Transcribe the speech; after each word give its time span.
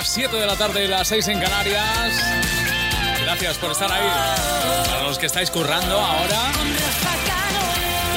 las 0.00 0.08
7 0.08 0.34
de 0.34 0.46
la 0.46 0.56
tarde 0.56 0.86
y 0.86 0.88
las 0.88 1.08
6 1.08 1.28
en 1.28 1.40
Canarias. 1.40 2.24
Gracias 3.22 3.58
por 3.58 3.72
estar 3.72 3.92
ahí. 3.92 4.08
Para 4.86 5.02
los 5.02 5.18
que 5.18 5.26
estáis 5.26 5.50
currando 5.50 6.00
ahora. 6.00 6.52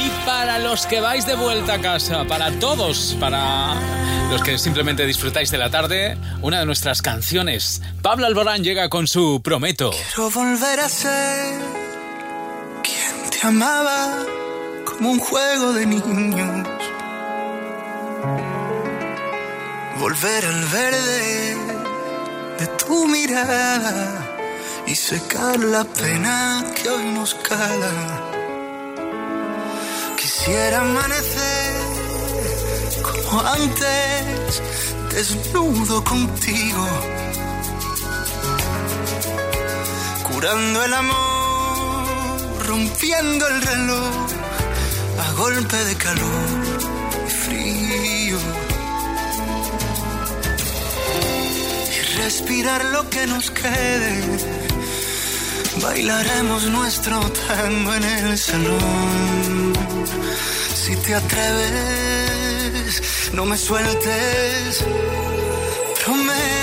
Y 0.02 0.10
para 0.26 0.60
los 0.60 0.86
que 0.86 1.02
vais 1.02 1.26
de 1.26 1.36
vuelta 1.36 1.74
a 1.74 1.82
casa, 1.82 2.24
para 2.24 2.58
todos, 2.58 3.18
para 3.20 3.76
los 4.32 4.42
que 4.42 4.58
simplemente 4.58 5.06
disfrutáis 5.06 5.52
de 5.52 5.58
la 5.58 5.70
tarde, 5.70 6.18
una 6.42 6.60
de 6.62 6.66
nuestras 6.66 7.02
canciones. 7.02 7.82
Pablo 8.02 8.28
Alborán 8.28 8.64
llega 8.64 8.88
con 8.88 9.06
su 9.06 9.42
Prometo. 9.44 9.92
Quiero 9.92 10.30
volver 10.30 10.80
a 10.80 10.88
ser 10.88 11.60
quien 12.82 13.30
te 13.30 13.46
amaba 13.46 14.20
como 14.86 15.12
un 15.12 15.20
juego 15.20 15.74
de 15.74 15.86
niños 15.86 16.73
volver 20.00 20.46
al 20.46 20.66
verde 20.66 21.56
de 22.60 22.68
tu 22.80 23.08
mirada 23.08 24.36
y 24.88 24.96
secar 24.96 25.60
la 25.60 25.84
pena 25.84 26.64
que 26.76 26.90
hoy 26.90 27.06
nos 27.12 27.36
cala. 27.36 28.32
Quisiera 30.18 30.82
amanecer 30.82 31.74
como 33.04 33.42
antes, 33.42 34.62
desnudo 35.14 36.04
contigo, 36.04 36.88
curando 40.24 40.84
el 40.84 40.94
amor, 40.94 42.68
rompiendo 42.68 43.48
el 43.48 43.62
reloj 43.62 44.14
a 45.20 45.32
golpe 45.34 45.78
de 45.78 45.96
calor 45.96 46.50
y 47.28 47.32
frío 47.32 48.23
respirar 52.24 52.86
lo 52.86 53.10
que 53.10 53.28
nos 53.28 53.52
quede. 53.52 54.14
Bailaremos 55.82 56.64
nuestro 56.68 57.20
tango 57.48 57.94
en 57.96 58.04
el 58.04 58.38
salón. 58.38 59.74
Si 60.74 60.96
te 60.98 61.16
atreves, 61.16 63.02
no 63.34 63.46
me 63.46 63.58
sueltes. 63.58 64.86
Prometo 66.06 66.63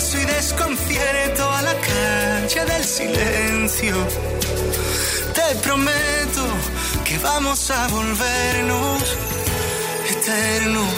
Fracaso 0.00 0.18
y 0.18 0.24
a 1.50 1.62
la 1.62 1.74
calle 1.74 2.64
del 2.64 2.84
silencio. 2.84 3.94
Te 5.34 5.54
prometo 5.56 6.44
que 7.04 7.18
vamos 7.18 7.70
a 7.70 7.88
volvernos 7.88 9.02
eternos. 10.10 10.94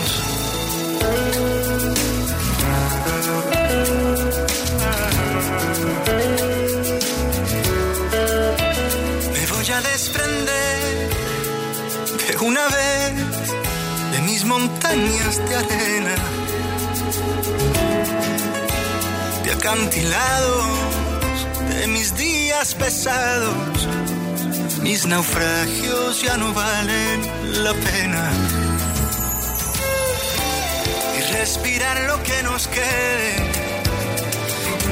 Me 9.32 9.46
voy 9.46 9.70
a 9.70 9.80
desprender 9.80 11.08
de 12.28 12.36
una 12.44 12.64
vez 12.68 13.12
de 14.12 14.22
mis 14.22 14.44
montañas 14.44 15.38
de 15.48 15.54
arena, 15.56 16.14
acantilados, 19.52 20.66
de 21.68 21.86
mis 21.88 22.16
días 22.16 22.74
pesados. 22.74 23.88
Mis 24.82 25.06
naufragios 25.06 26.22
ya 26.22 26.36
no 26.36 26.52
valen 26.52 27.20
la 27.62 27.72
pena. 27.74 28.30
Y 31.16 31.32
respirar 31.32 32.00
lo 32.08 32.22
que 32.22 32.42
nos 32.42 32.66
quede. 32.68 33.36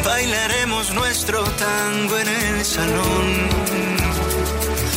Bailaremos 0.04 0.93
nuestro 0.93 1.43
tango 1.43 2.19
en 2.19 2.28
el 2.28 2.65
salón. 2.65 3.26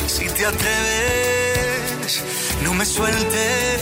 Si 0.06 0.26
te 0.28 0.46
atreves, 0.46 2.22
no 2.62 2.74
me 2.74 2.84
sueltes. 2.86 3.80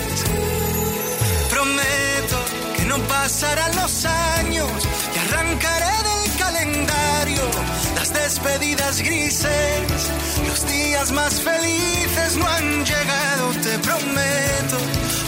Prometo 1.51 2.39
que 2.77 2.85
no 2.87 2.99
pasarán 3.07 3.77
los 3.77 4.05
años 4.05 4.71
arrancaré 5.43 5.97
del 6.09 6.37
calendario 6.37 7.43
las 7.97 8.13
despedidas 8.13 8.99
grises. 9.01 10.11
Los 10.47 10.67
días 10.67 11.13
más 11.13 11.41
felices 11.41 12.37
no 12.37 12.47
han 12.47 12.85
llegado, 12.85 13.51
te 13.63 13.79
prometo. 13.79 14.79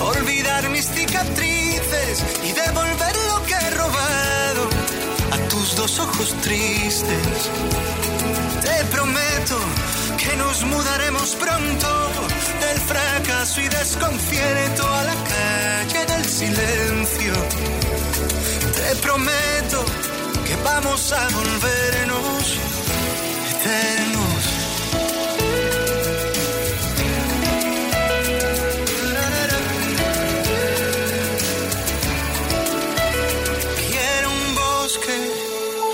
Olvidar 0.00 0.70
mis 0.70 0.86
cicatrices 0.86 2.24
y 2.44 2.52
devolver 2.52 3.16
lo 3.28 3.42
que 3.46 3.54
he 3.54 3.70
robado 3.70 4.62
a 5.32 5.48
tus 5.48 5.76
dos 5.76 5.98
ojos 5.98 6.34
tristes. 6.42 7.50
Te 8.62 8.84
prometo 8.86 9.58
que 10.18 10.36
nos 10.36 10.64
mudaremos 10.64 11.34
pronto 11.36 11.88
del 12.60 12.78
fracaso 12.80 13.60
y 13.60 13.68
desconcierto 13.68 14.88
a 14.88 15.02
la 15.04 15.14
calle 15.14 16.06
del 16.06 16.24
silencio. 16.24 17.32
Prometo 19.00 19.84
que 20.44 20.56
vamos 20.56 21.12
a 21.12 21.28
volvernos 21.28 22.58
eternos. 23.50 24.44
Quiero 33.88 34.30
un 34.30 34.54
bosque, 34.54 35.18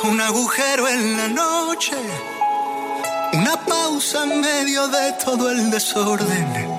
un 0.04 0.20
agujero 0.20 0.88
en 0.88 1.16
la 1.16 1.28
noche, 1.28 1.96
una 3.32 3.56
pausa 3.64 4.24
en 4.24 4.40
medio 4.40 4.88
de 4.88 5.12
todo 5.24 5.50
el 5.50 5.70
desorden. 5.70 6.78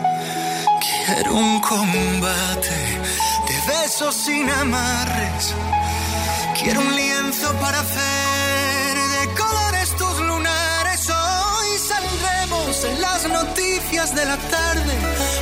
Quiero 1.06 1.36
un 1.36 1.59
combate 1.62 3.00
de 3.48 3.72
besos 3.72 4.16
sin 4.16 4.50
amarres. 4.50 5.53
Quiero 6.63 6.81
un 6.81 6.95
lienzo 6.95 7.51
para 7.59 7.79
hacer 7.79 8.95
de 8.95 9.33
colores 9.33 9.95
tus 9.97 10.19
lunares. 10.19 11.09
Hoy 11.09 11.77
saldremos 11.79 12.83
en 12.83 13.01
las 13.01 13.27
noticias 13.27 14.13
de 14.13 14.25
la 14.25 14.38
tarde 14.38 14.94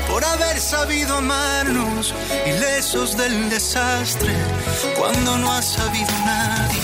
por 0.09 0.23
haber 0.23 0.59
sabido 0.61 1.17
amarnos, 1.17 2.13
ilesos 2.45 3.17
del 3.17 3.49
desastre, 3.49 4.33
cuando 4.97 5.37
no 5.37 5.51
ha 5.51 5.61
sabido 5.61 6.11
nadie. 6.25 6.79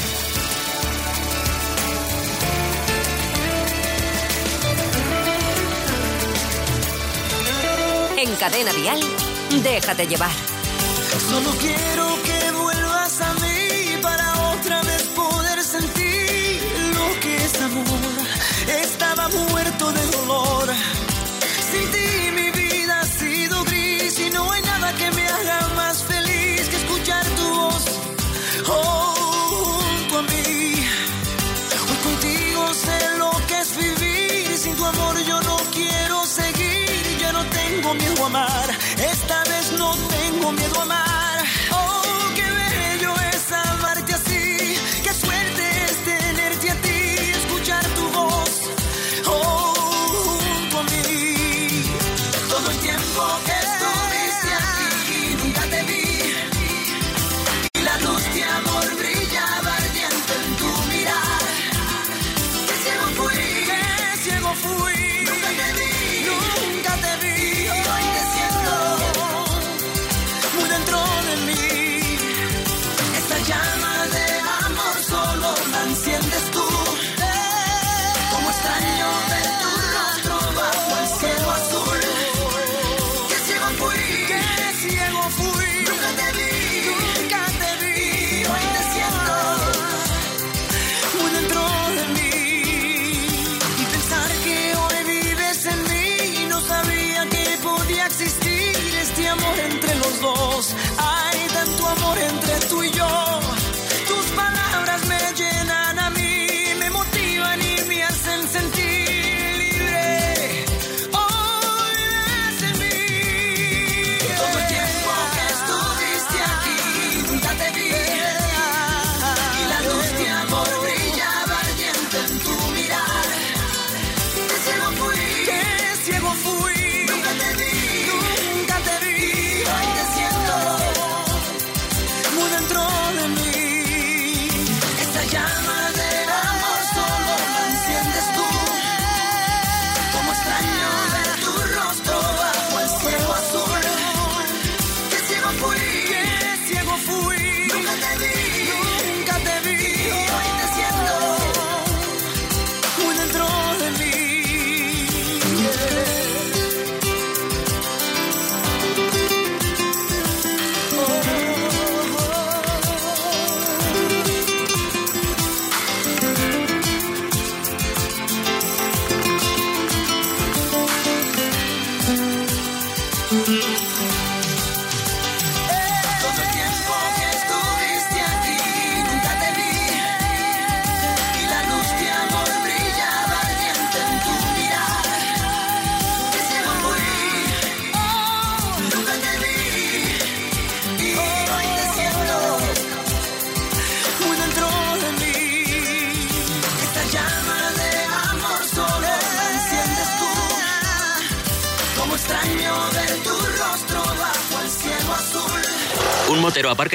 En 8.17 8.35
Cadena 8.35 8.73
Vial, 8.73 9.00
déjate 9.63 10.07
llevar. 10.07 10.31
Solo 11.29 11.52
quiero 11.59 12.22
que 12.23 12.34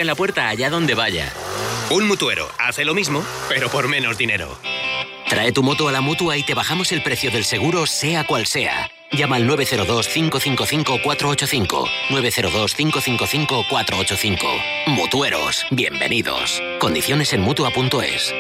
en 0.01 0.07
la 0.07 0.15
puerta 0.15 0.49
allá 0.49 0.71
donde 0.71 0.95
vaya. 0.95 1.33
Un 1.91 2.07
mutuero 2.07 2.49
hace 2.59 2.85
lo 2.85 2.95
mismo, 2.95 3.25
pero 3.49 3.69
por 3.69 3.89
menos 3.89 4.17
dinero. 4.17 4.57
Trae 5.29 5.51
tu 5.53 5.63
moto 5.63 5.89
a 5.89 5.93
la 5.93 6.01
mutua 6.01 6.37
y 6.37 6.43
te 6.43 6.55
bajamos 6.55 6.91
el 6.93 7.03
precio 7.03 7.31
del 7.31 7.45
seguro, 7.45 7.87
sea 7.87 8.27
cual 8.27 8.47
sea. 8.47 8.91
Llama 9.13 9.37
al 9.37 9.49
902-555-485. 9.49 11.89
902-555-485. 12.11 14.39
Mutueros, 14.87 15.67
bienvenidos. 15.71 16.61
Condiciones 16.79 17.33
en 17.33 17.41
mutua.es. 17.43 18.35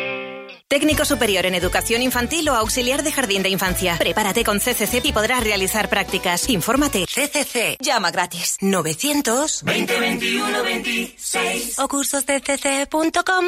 Técnico 0.70 1.04
superior 1.04 1.46
en 1.46 1.56
educación 1.56 2.00
infantil 2.00 2.48
o 2.48 2.54
auxiliar 2.54 3.02
de 3.02 3.10
jardín 3.10 3.42
de 3.42 3.48
infancia. 3.48 3.96
Prepárate 3.98 4.44
con 4.44 4.60
CCC 4.60 5.00
y 5.02 5.12
podrás 5.12 5.42
realizar 5.42 5.90
prácticas. 5.90 6.48
Infórmate. 6.48 7.06
CCC. 7.06 7.76
Llama 7.80 8.12
gratis. 8.12 8.56
900 8.60 9.64
2021 9.64 10.62
26 10.62 11.76
o 11.80 11.88
cursosdcc.com. 11.88 13.46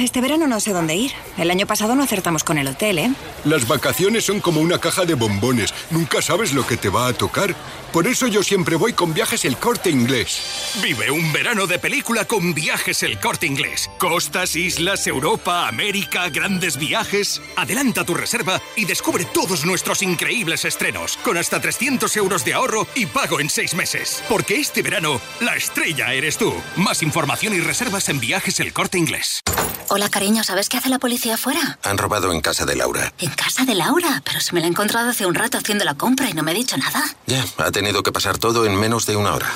Este 0.00 0.20
verano 0.20 0.48
no 0.48 0.58
sé 0.58 0.72
dónde 0.72 0.96
ir. 0.96 1.12
El 1.38 1.52
año 1.52 1.68
pasado 1.68 1.94
no 1.94 2.02
acertamos 2.02 2.42
con 2.42 2.58
el 2.58 2.66
hotel, 2.66 2.98
¿eh? 2.98 3.12
Las 3.44 3.68
vacaciones 3.68 4.24
son 4.24 4.40
como 4.40 4.60
una 4.60 4.80
caja 4.80 5.04
de 5.04 5.14
bombones. 5.14 5.72
Nunca 5.90 6.20
sabes 6.20 6.52
lo 6.52 6.66
que 6.66 6.76
te 6.76 6.88
va 6.88 7.06
a 7.06 7.12
tocar. 7.12 7.54
Por 7.92 8.06
eso 8.06 8.26
yo 8.26 8.42
siempre 8.42 8.76
voy 8.76 8.92
con 8.92 9.14
viajes 9.14 9.44
el 9.44 9.56
corte 9.56 9.90
inglés. 9.90 10.78
Vive 10.82 11.10
un 11.10 11.32
verano 11.32 11.66
de 11.66 11.78
película 11.78 12.24
con 12.24 12.54
viajes 12.54 13.02
el 13.02 13.18
corte 13.20 13.46
inglés. 13.46 13.90
Costas, 13.98 14.56
islas, 14.56 15.06
Europa, 15.06 15.66
América, 15.68 16.28
grandes 16.40 16.78
viajes. 16.78 17.42
Adelanta 17.54 18.06
tu 18.06 18.14
reserva 18.14 18.62
y 18.74 18.86
descubre 18.86 19.26
todos 19.26 19.66
nuestros 19.66 20.00
increíbles 20.00 20.64
estrenos. 20.64 21.18
Con 21.18 21.36
hasta 21.36 21.60
300 21.60 22.16
euros 22.16 22.46
de 22.46 22.54
ahorro 22.54 22.86
y 22.94 23.04
pago 23.04 23.40
en 23.40 23.50
seis 23.50 23.74
meses. 23.74 24.24
Porque 24.26 24.56
este 24.56 24.80
verano, 24.80 25.20
la 25.40 25.54
estrella 25.54 26.14
eres 26.14 26.38
tú. 26.38 26.54
Más 26.76 27.02
información 27.02 27.52
y 27.52 27.60
reservas 27.60 28.08
en 28.08 28.20
viajes 28.20 28.58
el 28.60 28.72
corte 28.72 28.96
inglés. 28.96 29.42
Hola, 29.90 30.08
cariño, 30.08 30.42
¿sabes 30.42 30.70
qué 30.70 30.78
hace 30.78 30.88
la 30.88 30.98
policía 30.98 31.34
afuera? 31.34 31.78
Han 31.82 31.98
robado 31.98 32.32
en 32.32 32.40
casa 32.40 32.64
de 32.64 32.74
Laura. 32.74 33.12
¿En 33.18 33.30
casa 33.32 33.66
de 33.66 33.74
Laura? 33.74 34.22
Pero 34.24 34.40
se 34.40 34.54
me 34.54 34.60
la 34.60 34.66
he 34.66 34.70
encontrado 34.70 35.10
hace 35.10 35.26
un 35.26 35.34
rato 35.34 35.58
haciendo 35.58 35.84
la 35.84 35.94
compra 35.94 36.30
y 36.30 36.32
no 36.32 36.42
me 36.42 36.52
ha 36.52 36.54
dicho 36.54 36.78
nada. 36.78 37.04
Ya, 37.26 37.44
ha 37.58 37.70
tenido 37.70 38.02
que 38.02 38.12
pasar 38.12 38.38
todo 38.38 38.64
en 38.64 38.76
menos 38.76 39.04
de 39.04 39.16
una 39.16 39.34
hora. 39.34 39.50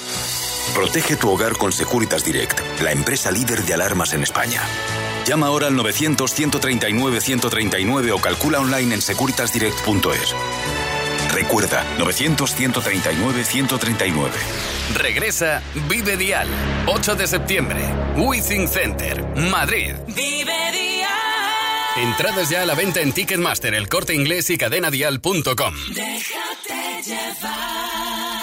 Protege 0.74 1.16
tu 1.16 1.30
hogar 1.30 1.56
con 1.56 1.72
Securitas 1.72 2.26
Direct, 2.26 2.60
la 2.82 2.92
empresa 2.92 3.30
líder 3.30 3.62
de 3.64 3.72
alarmas 3.72 4.12
en 4.12 4.22
España. 4.22 4.60
Llama 5.26 5.46
ahora 5.46 5.68
al 5.68 5.74
900-139-139 6.80 8.12
o 8.12 8.18
calcula 8.18 8.60
online 8.60 8.94
en 8.94 9.02
securitasdirect.es. 9.02 10.34
Recuerda, 11.32 11.84
900-139-139. 11.98 14.30
Regresa 14.94 15.60
Vive 15.88 16.16
Dial, 16.16 16.46
8 16.86 17.16
de 17.16 17.26
septiembre, 17.26 17.84
Withing 18.16 18.68
Center, 18.68 19.24
Madrid. 19.50 19.96
Vive 20.06 20.54
Dial. 20.72 21.10
Entradas 21.96 22.50
ya 22.50 22.62
a 22.62 22.66
la 22.66 22.74
venta 22.74 23.00
en 23.00 23.12
Ticketmaster, 23.12 23.74
el 23.74 23.88
corte 23.88 24.14
inglés 24.14 24.50
y 24.50 24.58
cadenadial.com. 24.58 25.74
Déjate 25.92 27.02
llevar. 27.04 28.33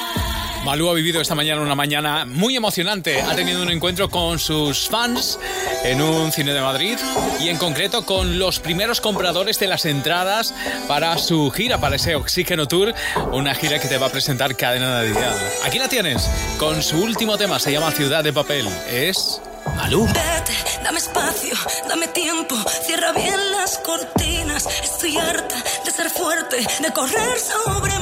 Malú 0.64 0.90
ha 0.90 0.94
vivido 0.94 1.20
esta 1.20 1.34
mañana 1.34 1.62
una 1.62 1.74
mañana 1.74 2.24
muy 2.26 2.56
emocionante. 2.56 3.20
Ha 3.22 3.36
tenido 3.36 3.64
un 3.64 3.72
encuentro 3.72 4.10
con 4.10 4.38
sus 4.38 4.88
fans 4.90 5.40
en 5.84 6.02
un 6.02 6.32
cine 6.32 6.54
de 6.54 6.62
Madrid 6.62 6.98
y 7.40 7.50
en 7.50 7.58
concreto 7.58 8.06
con 8.06 8.38
los 8.38 8.60
primeros 8.60 9.02
compradores 9.02 9.58
de 9.58 9.66
las 9.66 9.86
entradas 9.86 10.54
para 10.88 11.18
su 11.18 11.50
gira, 11.50 11.80
para 11.80 11.96
ese 11.96 12.16
Oxígeno 12.16 12.68
Tour, 12.68 12.94
una 13.32 13.56
gira 13.56 13.80
que 13.80 13.88
te 13.88 13.98
va 13.98 14.08
a 14.08 14.12
presentar 14.12 14.56
Cadena 14.56 15.02
de 15.02 15.12
Dial. 15.12 15.36
Aquí 15.66 15.80
la 15.80 15.90
tienes, 15.90 16.30
con 16.60 16.84
su 16.84 17.02
último 17.02 17.40
tema, 17.40 17.60
se 17.60 17.72
llama 17.72 17.90
Ciudad 17.92 18.24
de 18.24 18.32
Papel. 18.32 18.68
Es 18.88 19.42
Malú. 19.76 20.06
Vete, 20.06 20.54
dame 20.84 21.00
espacio, 21.00 21.56
dame 21.90 22.08
tiempo, 22.10 22.56
cierra 22.86 23.14
bien 23.14 23.52
las 23.52 23.80
cortinas. 23.80 24.68
Estoy 24.84 25.18
harta 25.18 25.56
de 25.86 25.92
ser 25.92 26.10
fuerte, 26.12 26.58
de 26.58 26.94
correr 26.94 27.40
sobre 27.40 27.98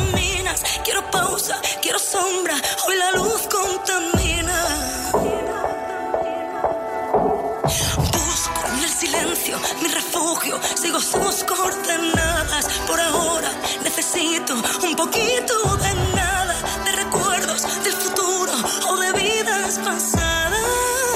Quiero 0.83 1.09
pausa, 1.11 1.61
quiero 1.81 1.99
sombra, 1.99 2.55
hoy 2.87 2.95
la 2.97 3.11
luz 3.11 3.41
contamina. 3.47 4.57
Busco 8.11 8.61
en 8.73 8.83
el 8.83 8.89
silencio 8.89 9.59
mi 9.81 9.89
refugio, 9.89 10.59
sigo 10.75 10.99
sus 10.99 11.43
coordenadas. 11.43 12.65
Por 12.87 12.99
ahora 12.99 13.51
necesito 13.83 14.55
un 14.83 14.95
poquito 14.95 15.77
de 15.77 15.93
nada, 16.15 16.55
de 16.85 16.91
recuerdos 16.93 17.83
del 17.83 17.93
futuro 17.93 18.51
o 18.89 18.97
de 18.97 19.11
vidas 19.13 19.79
pasadas. 19.79 21.08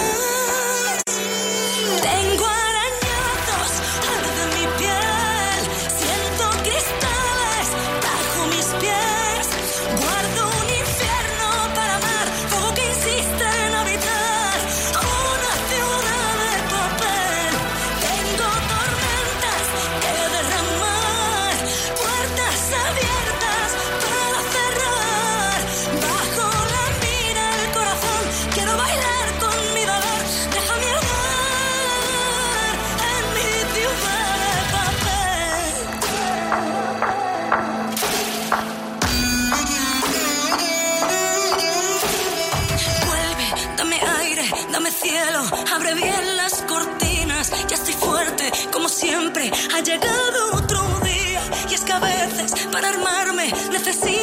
Ha 49.74 49.82
llegado 49.82 50.54
otro 50.54 51.00
día. 51.00 51.42
Y 51.68 51.74
es 51.74 51.82
que 51.82 51.94
a 51.94 52.00
veces, 52.00 52.54
para 52.72 52.90
armarme, 52.90 53.52
necesito 53.72 54.23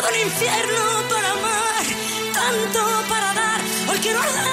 Guardo 0.00 0.14
un 0.14 0.26
infierno 0.28 1.08
para 1.10 1.30
amar, 1.32 1.84
tanto 2.32 3.08
para 3.08 3.34
dar. 3.34 3.60
Hoy 3.90 3.98
quiero 3.98 4.20
arder. 4.20 4.47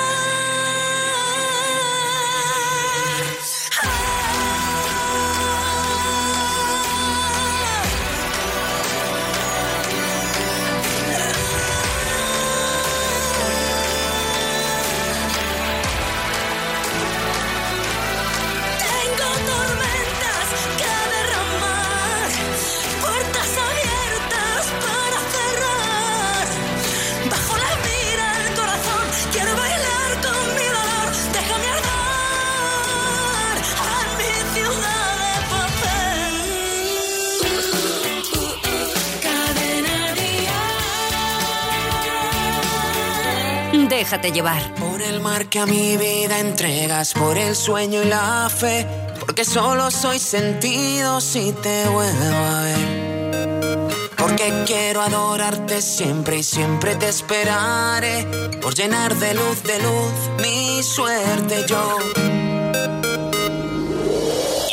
Déjate 43.97 44.33
llevar. 44.33 44.75
Por 44.75 45.01
el 45.01 45.21
mar 45.21 45.45
que 45.47 45.57
a 45.59 45.65
mi 45.65 45.95
vida 45.95 46.37
entregas, 46.39 47.13
por 47.13 47.37
el 47.37 47.55
sueño 47.55 48.03
y 48.03 48.07
la 48.07 48.49
fe, 48.49 48.85
porque 49.21 49.45
solo 49.45 49.89
soy 49.89 50.19
sentido 50.19 51.21
si 51.21 51.53
te 51.53 51.87
vuelvo 51.87 52.35
a 52.35 52.61
ver. 52.63 54.09
Porque 54.17 54.51
quiero 54.65 55.01
adorarte 55.01 55.81
siempre 55.81 56.39
y 56.39 56.43
siempre 56.43 56.95
te 56.97 57.07
esperaré, 57.07 58.27
por 58.61 58.75
llenar 58.75 59.15
de 59.15 59.33
luz, 59.33 59.63
de 59.63 59.79
luz 59.79 60.13
mi 60.43 60.83
suerte 60.83 61.65
yo. 61.65 61.97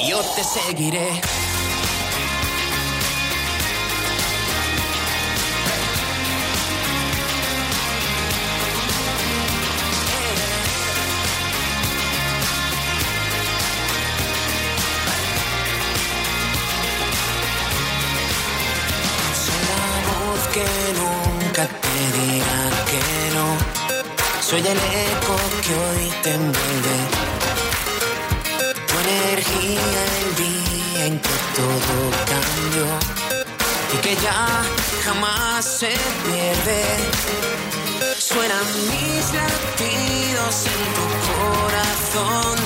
Yo 0.09 0.21
te 0.35 0.43
seguiré. 0.43 1.21
Soy 24.62 24.71
el 24.71 24.78
eco 24.78 25.37
que 25.64 25.75
hoy 25.75 26.12
te 26.23 26.35
envuelve. 26.35 26.97
Tu 28.87 28.95
energía 29.09 29.99
el 30.21 30.37
día 30.37 31.07
en 31.07 31.19
que 31.19 31.37
todo 31.57 31.97
cambió 32.31 32.87
y 33.92 33.97
que 34.02 34.14
ya 34.23 34.62
jamás 35.04 35.64
se 35.64 35.92
pierde. 36.25 36.83
Suenan 38.19 38.66
mis 38.90 39.25
latidos 39.35 40.54
en 40.75 40.83
tu 40.97 41.07
corazón. 41.33 42.57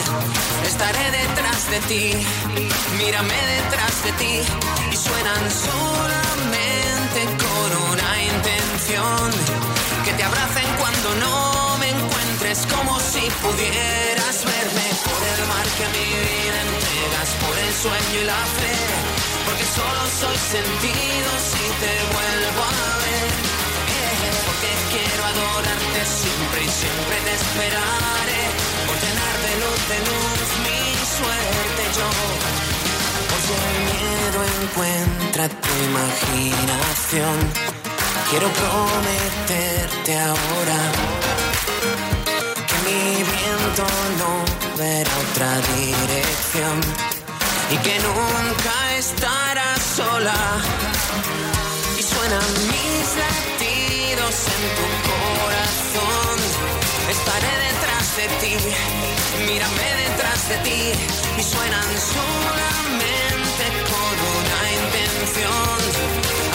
Estaré 0.66 1.10
detrás 1.22 1.70
de 1.70 1.80
ti, 1.88 2.26
mírame 2.98 3.38
detrás 3.56 4.04
de 4.04 4.12
ti 4.12 4.42
y 4.92 4.96
suenan 4.96 5.50
solamente 5.50 7.20
con 7.42 7.68
una 7.90 8.22
intención. 8.22 9.75
Que 10.06 10.12
te 10.12 10.22
abracen 10.22 10.68
cuando 10.78 11.16
no 11.16 11.78
me 11.78 11.90
encuentres 11.90 12.64
como 12.70 12.94
si 13.00 13.26
pudieras 13.42 14.36
verme 14.46 14.86
por 15.02 15.20
el 15.34 15.40
mar 15.50 15.66
que 15.76 15.82
a 15.82 15.90
mi 15.98 16.06
vida 16.14 16.58
entregas, 16.62 17.28
por 17.42 17.58
el 17.58 17.72
sueño 17.74 18.18
y 18.22 18.24
la 18.24 18.42
fe. 18.54 18.76
Porque 19.46 19.66
solo 19.66 20.02
soy 20.22 20.38
sentido 20.38 21.28
si 21.50 21.64
te 21.82 21.92
vuelvo 22.14 22.62
a 22.62 22.86
ver. 23.02 23.30
Porque 24.46 24.70
quiero 24.94 25.22
adorarte 25.26 26.00
siempre 26.06 26.60
y 26.62 26.70
siempre 26.70 27.16
te 27.26 27.32
esperaré. 27.42 28.42
Por 28.86 28.96
llenar 29.02 29.36
de 29.42 29.52
luz, 29.58 29.80
de 29.90 29.98
luz 30.06 30.48
mi 30.66 30.86
suerte 31.18 31.82
yo. 31.98 32.08
Porque 33.26 33.54
el 33.58 33.74
miedo 33.90 34.38
encuentra 34.62 35.44
tu 35.50 35.72
imaginación. 35.90 37.75
Quiero 38.28 38.48
prometerte 38.52 40.18
ahora 40.18 40.78
que 42.66 42.78
mi 42.84 43.22
viento 43.22 43.86
no 44.18 44.76
verá 44.76 45.10
otra 45.30 45.50
dirección 45.76 46.80
y 47.70 47.76
que 47.78 48.00
nunca 48.00 48.96
estarás 48.96 49.80
sola. 49.80 50.34
Y 51.96 52.02
suenan 52.02 52.52
mis 52.66 53.06
latidos 53.22 54.34
en 54.54 54.62
tu 54.76 54.86
corazón. 55.08 56.36
Estaré 57.08 57.52
detrás 57.68 58.06
de 58.16 58.26
ti, 58.40 58.56
mírame 59.46 59.88
detrás 60.02 60.48
de 60.48 60.56
ti 60.66 60.92
y 61.38 61.42
suenan 61.44 61.90
solamente 62.14 63.64
con 63.90 64.14
una 64.36 64.60
intención. 64.82 65.78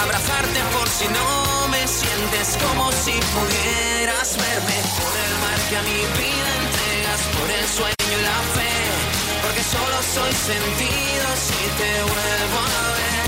Abrazarte 0.03 0.59
por 0.73 0.89
si 0.89 1.07
no 1.07 1.60
sientes 1.91 2.57
como 2.63 2.89
si 2.91 3.11
pudieras 3.35 4.37
verme 4.37 4.77
por 4.95 5.13
el 5.27 5.33
mar 5.43 5.59
que 5.67 5.75
a 5.75 5.83
mi 5.83 6.01
vida 6.15 6.49
entregas, 6.63 7.21
por 7.35 7.49
el 7.51 7.67
sueño 7.67 8.07
y 8.07 8.21
la 8.23 8.39
fe. 8.55 8.75
Porque 9.43 9.63
solo 9.63 9.97
soy 10.15 10.31
sentido 10.31 11.27
si 11.35 11.59
te 11.79 11.91
vuelvo 12.07 12.59
a 12.63 12.83
ver. 12.95 13.27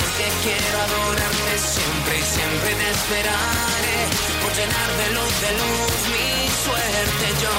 Porque 0.00 0.26
quiero 0.44 0.76
adorarte 0.88 1.52
siempre 1.56 2.14
y 2.20 2.24
siempre 2.36 2.70
te 2.80 2.88
esperaré. 2.90 3.98
Por 4.42 4.52
llenar 4.52 4.90
de 5.00 5.06
luz, 5.16 5.34
de 5.40 5.52
luz 5.60 6.00
mi 6.12 6.28
suerte 6.64 7.26
yo. 7.42 7.56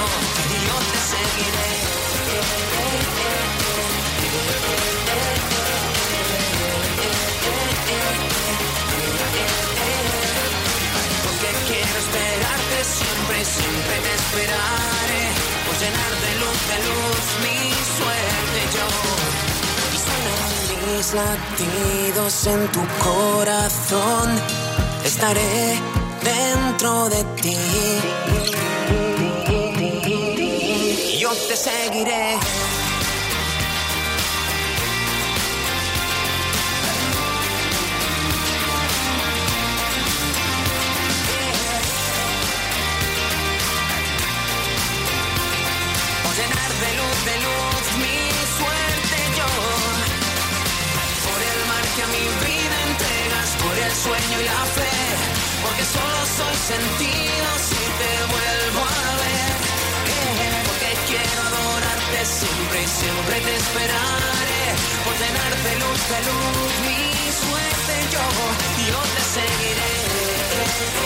Y 0.54 0.56
yo 0.66 0.76
te 0.90 0.98
seguiré. 1.10 1.70
Porque 4.46 5.49
esperarte 12.10 12.84
siempre 12.84 13.44
siempre 13.44 13.94
te 14.04 14.12
esperaré. 14.20 15.24
Por 15.66 15.74
llenar 15.80 16.12
de 16.24 16.32
luz, 16.40 16.58
de 16.70 16.78
luz 16.88 17.24
mi 17.44 17.60
suerte 17.96 18.60
yo. 18.76 18.86
Y 19.94 19.96
suenan 20.06 20.52
mis 20.86 21.06
latidos 21.14 22.34
en 22.46 22.60
tu 22.72 22.82
corazón. 23.04 24.28
Estaré 25.04 25.78
dentro 26.22 27.08
de 27.08 27.24
ti. 27.42 27.58
Yo 31.20 31.30
te 31.48 31.56
seguiré. 31.56 32.38
Y 54.18 54.44
la 54.44 54.64
fe. 54.76 54.90
Porque 55.62 55.84
solo 55.84 56.18
soy 56.38 56.56
sentido 56.72 57.48
si 57.68 57.82
te 58.00 58.12
vuelvo 58.34 58.82
a 58.82 59.10
ver. 59.22 59.52
Eh, 60.10 60.62
Porque 60.66 60.90
quiero 61.10 61.40
adorarte 61.50 62.18
siempre 62.26 62.78
y 62.82 62.88
siempre 62.88 63.36
te 63.46 63.56
esperaré. 63.56 64.62
Por 65.04 65.14
llenar 65.22 65.52
de 65.66 65.72
luz, 65.82 66.00
de 66.12 66.20
luz 66.28 66.72
mi 66.86 67.02
suerte 67.42 67.94
yo. 68.14 68.26
Yo 68.90 69.00
te 69.14 69.22
seguiré. 69.36 71.00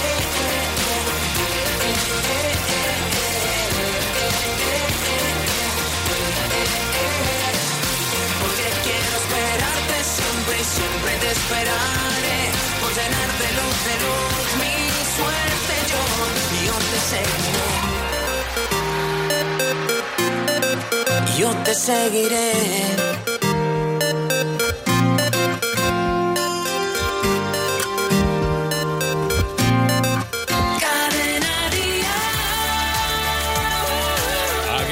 Porque 8.41 8.67
quiero 8.85 9.17
esperarte 9.23 9.97
siempre 10.17 10.55
y 10.61 10.65
siempre 10.65 11.13
te 11.21 11.31
esperaré. 11.33 12.24
Seguiré. 17.05 17.65
Yo 21.39 21.51
te 21.65 21.75
seguiré. 21.75 22.53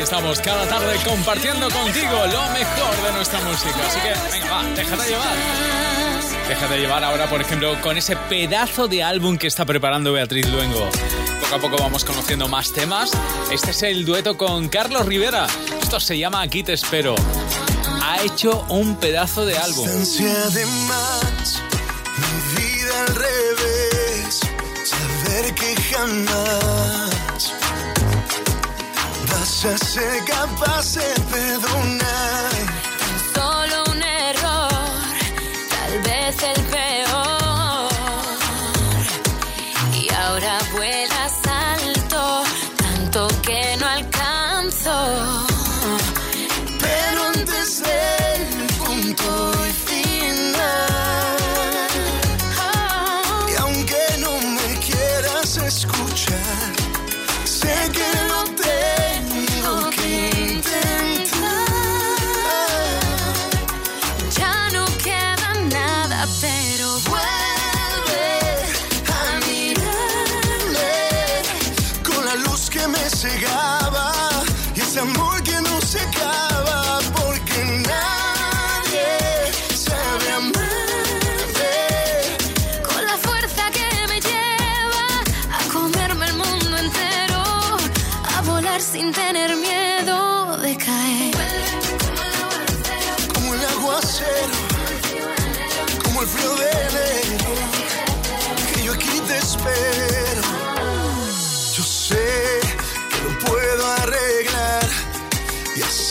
Estamos 0.03 0.41
cada 0.41 0.67
tarde 0.67 0.95
compartiendo 1.07 1.71
contigo 1.71 2.11
lo 2.11 2.43
mejor 2.51 3.03
de 3.03 3.13
nuestra 3.15 3.41
música. 3.41 3.77
Así 3.87 3.99
que, 4.01 4.13
venga, 4.31 4.51
va, 4.53 4.63
déjate 4.77 5.09
llevar. 5.09 5.37
Déjate 6.49 6.79
llevar 6.79 7.05
ahora, 7.05 7.31
por 7.31 7.41
ejemplo, 7.41 7.81
con 7.81 7.97
ese 7.97 8.15
pedazo 8.29 8.89
de 8.89 9.03
álbum 9.03 9.39
que 9.39 9.47
está 9.47 9.65
preparando 9.65 10.13
Beatriz 10.13 10.47
Luengo. 10.51 10.91
A 11.53 11.59
poco 11.59 11.77
vamos 11.77 12.03
conociendo 12.05 12.49
más 12.49 12.73
temas. 12.73 13.11
Este 13.51 13.73
es 13.73 13.83
el 13.83 14.07
dueto 14.07 14.39
con 14.39 14.69
Carlos 14.69 15.05
Rivera. 15.05 15.47
Esto 15.83 16.01
se 16.01 16.17
llama 16.17 16.41
Aquí 16.41 16.63
te 16.63 16.73
espero. 16.73 17.15
Ha 18.03 18.23
hecho 18.23 18.65
un 18.71 18.97
pedazo 18.97 19.45
de 19.45 19.59
álbum. 19.59 19.87
Al 22.95 23.15
revés, 23.15 24.41
saber 24.85 25.55
que 25.55 25.75
jamás 25.95 27.53
vas 29.31 29.65
a 29.65 29.79
ser 29.79 30.25
capaz 30.25 30.95
de 30.95 31.21
perdonar. 31.31 32.82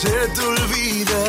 se 0.02 0.28
te 0.34 0.40
olvida. 0.40 1.21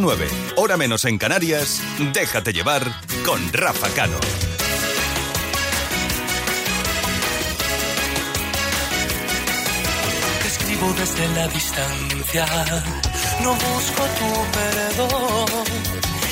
9, 0.00 0.26
hora 0.56 0.76
menos 0.76 1.04
en 1.04 1.18
Canarias, 1.18 1.80
déjate 2.12 2.52
llevar 2.52 2.82
con 3.24 3.52
Rafa 3.52 3.88
Cano. 3.90 4.18
Te 10.42 10.48
escribo 10.48 10.92
desde 10.98 11.28
la 11.28 11.48
distancia, 11.48 12.46
no 13.42 13.50
busco 13.54 14.02
tu 14.18 14.30
perdón. 14.58 15.64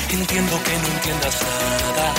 Entiendo 0.09 0.63
que 0.63 0.77
no 0.77 0.87
entiendas 0.95 1.39
nada, 1.41 2.13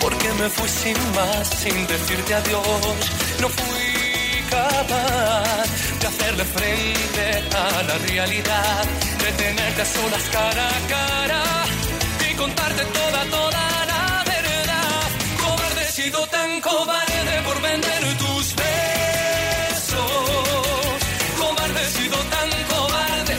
porque 0.00 0.28
me 0.34 0.48
fui 0.48 0.68
sin 0.68 0.96
más, 1.14 1.48
sin 1.48 1.86
decirte 1.86 2.34
adiós. 2.34 2.96
No 3.40 3.48
fui 3.48 4.42
capaz 4.50 5.66
de 6.00 6.06
hacerle 6.06 6.44
frente 6.44 7.56
a 7.56 7.82
la 7.82 7.98
realidad 7.98 9.11
entretenerte 9.22 9.82
a 9.82 9.84
solas 9.84 10.28
cara 10.32 10.68
a 10.68 10.80
cara 10.88 11.42
y 12.28 12.34
contarte 12.34 12.84
toda, 12.84 13.24
toda 13.30 13.62
la 13.92 14.24
verdad. 14.26 15.02
Cobarde 15.44 15.84
sido 15.92 16.26
tan 16.26 16.60
cobarde 16.60 17.42
por 17.46 17.62
vender 17.62 18.02
tus 18.18 18.54
besos. 18.56 20.00
Cobarde 21.38 21.84
sido 21.96 22.18
tan 22.34 22.50
cobarde 22.72 23.34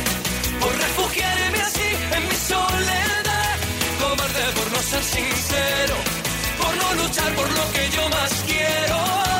por 0.62 0.74
refugiarme 0.86 1.60
así 1.62 1.90
en 2.18 2.24
mi 2.30 2.38
soledad. 2.52 3.56
Cobarde 4.00 4.44
por 4.58 4.72
no 4.72 4.82
ser 4.92 5.04
sincero, 5.04 5.96
por 6.62 6.74
no 6.82 7.04
luchar 7.04 7.36
por 7.36 7.50
lo 7.52 7.72
que 7.74 7.90
yo 7.96 8.10
más 8.10 8.32
quiero. 8.48 9.33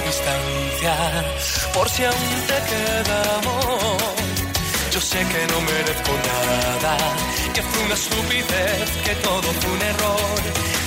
distancia, 0.00 0.94
por 1.74 1.88
si 1.88 2.04
aún 2.04 2.40
te 2.50 2.58
queda 2.70 3.18
amor. 3.38 4.16
Yo 4.90 5.00
sé 5.00 5.18
que 5.18 5.46
no 5.52 5.60
merezco 5.60 6.12
nada, 6.30 6.96
que 7.54 7.62
fue 7.62 7.84
una 7.84 7.94
estupidez, 7.94 8.90
que 9.04 9.14
todo 9.16 9.48
fue 9.60 9.70
un 9.72 9.82
error. 9.82 10.40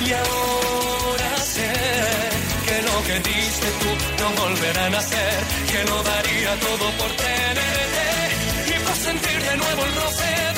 Y 0.05 0.11
ahora 0.13 1.37
sé 1.37 1.71
que 2.65 2.81
lo 2.81 3.03
que 3.03 3.19
diste 3.29 3.67
tú 3.81 4.23
no 4.23 4.41
volverá 4.41 4.85
a 4.85 4.89
nacer, 4.89 5.39
que 5.71 5.83
no 5.85 6.03
daría 6.03 6.59
todo 6.59 6.85
por 6.99 7.11
tenerte 7.11 8.07
y 8.75 8.79
por 8.85 8.95
sentir 8.95 9.39
de 9.49 9.57
nuevo 9.57 9.85
el 9.85 9.95
roce. 9.95 10.48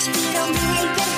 respiro 0.00 0.46
mi 0.46 0.56
interior. 0.56 1.09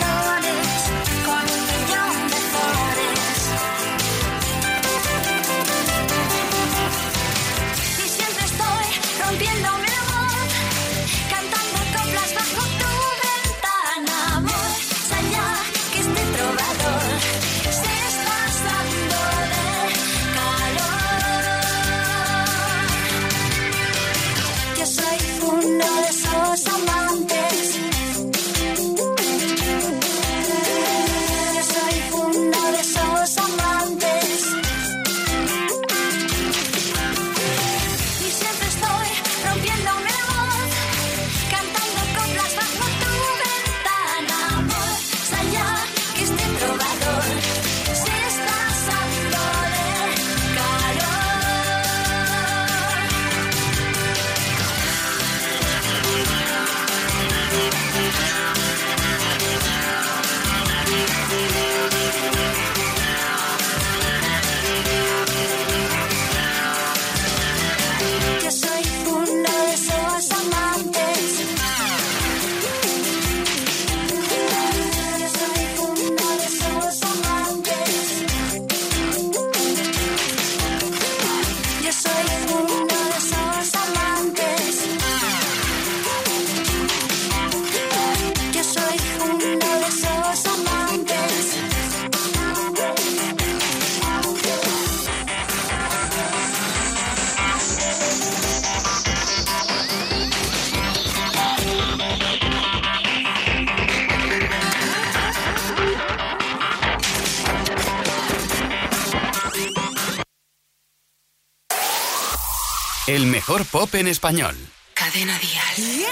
Mejor 113.27 113.65
pop 113.65 113.93
en 113.97 114.07
español. 114.07 114.55
Cadena 114.95 115.37
Dial. 115.39 116.07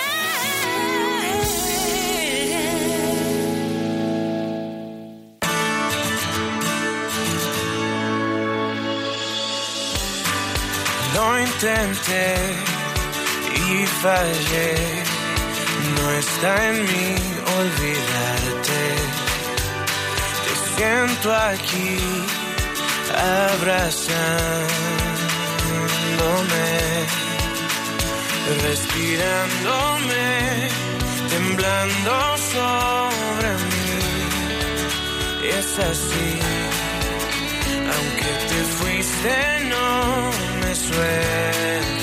Lo 11.14 11.40
intenté 11.40 12.35
y 13.55 13.87
fallé. 13.87 14.74
No 15.96 16.11
está 16.11 16.68
en 16.70 16.83
mí 16.83 17.14
olvidarte. 17.59 18.81
Te 20.44 20.53
siento 20.76 21.35
aquí 21.35 21.98
abrazándome 23.53 25.10
respirándome, 28.63 30.69
temblando 31.29 32.15
sobre 32.53 33.51
mí. 33.71 33.93
Es 35.59 35.71
así, 35.79 36.31
aunque 37.95 38.31
te 38.49 38.61
fuiste, 38.79 39.35
no 39.69 39.87
me 40.61 40.71
suelto 40.75 42.00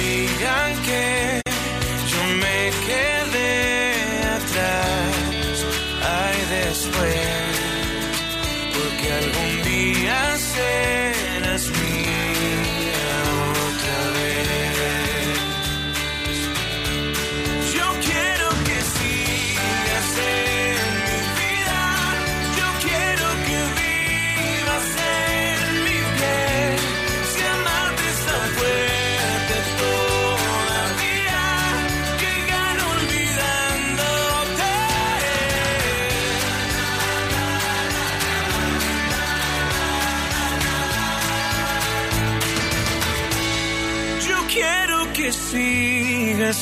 digan 0.00 0.82
que 0.82 1.29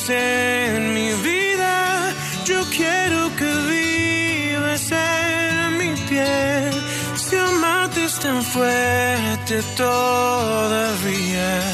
en 0.09 0.93
mi 0.93 1.11
vida. 1.13 2.13
Yo 2.45 2.63
quiero 2.69 3.35
que 3.35 3.51
vivas 3.73 4.91
en 4.91 5.77
mi 5.79 5.95
piel. 6.07 6.73
Si 7.15 7.35
amarte 7.35 8.05
es 8.05 8.19
tan 8.19 8.43
fuerte 8.43 9.63
todavía 9.75 11.68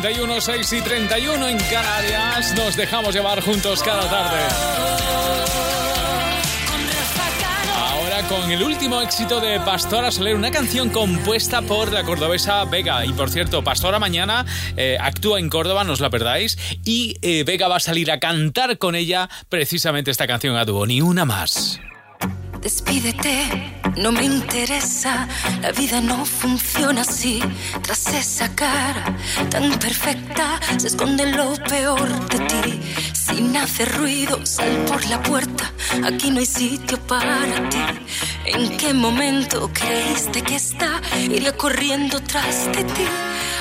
31, 0.00 0.40
6 0.40 0.72
y 0.72 0.80
31 0.80 1.48
en 1.48 1.58
Canarias. 1.58 2.54
Nos 2.56 2.74
dejamos 2.74 3.14
llevar 3.14 3.42
juntos 3.42 3.82
cada 3.82 4.08
tarde. 4.08 4.38
Ahora 7.76 8.22
con 8.26 8.50
el 8.50 8.62
último 8.62 9.02
éxito 9.02 9.40
de 9.40 9.60
Pastora 9.60 10.10
Soler, 10.10 10.36
una 10.36 10.50
canción 10.50 10.88
compuesta 10.88 11.60
por 11.60 11.92
la 11.92 12.02
cordobesa 12.02 12.64
Vega. 12.64 13.04
Y 13.04 13.12
por 13.12 13.28
cierto, 13.28 13.62
Pastora 13.62 13.98
mañana 13.98 14.46
eh, 14.74 14.96
actúa 14.98 15.38
en 15.38 15.50
Córdoba, 15.50 15.84
no 15.84 15.92
os 15.92 16.00
la 16.00 16.08
perdáis. 16.08 16.56
Y 16.82 17.16
eh, 17.20 17.44
Vega 17.44 17.68
va 17.68 17.76
a 17.76 17.80
salir 17.80 18.10
a 18.10 18.20
cantar 18.20 18.78
con 18.78 18.94
ella 18.94 19.28
precisamente 19.50 20.10
esta 20.10 20.26
canción 20.26 20.56
a 20.56 20.64
dúo, 20.64 20.86
ni 20.86 21.02
una 21.02 21.26
más. 21.26 21.78
Despídete, 22.62 23.80
no 23.96 24.12
me 24.12 24.22
interesa, 24.22 25.26
la 25.62 25.72
vida 25.72 26.02
no 26.02 26.26
funciona 26.26 27.00
así. 27.00 27.40
Tras 27.82 28.06
esa 28.08 28.54
cara 28.54 29.16
tan 29.48 29.78
perfecta 29.78 30.60
se 30.76 30.88
esconde 30.88 31.24
lo 31.32 31.54
peor 31.54 32.28
de 32.28 32.38
ti. 32.40 32.80
Sin 33.14 33.56
hacer 33.56 33.90
ruido, 33.96 34.44
sal 34.44 34.84
por 34.86 35.04
la 35.06 35.22
puerta, 35.22 35.72
aquí 36.04 36.30
no 36.30 36.40
hay 36.40 36.46
sitio 36.46 36.98
para 37.06 37.68
ti. 37.70 37.78
¿En 38.44 38.76
qué 38.76 38.92
momento 38.92 39.70
creíste 39.72 40.42
que 40.42 40.56
esta 40.56 41.00
iría 41.18 41.56
corriendo 41.56 42.20
tras 42.20 42.66
de 42.66 42.84
ti? 42.84 43.29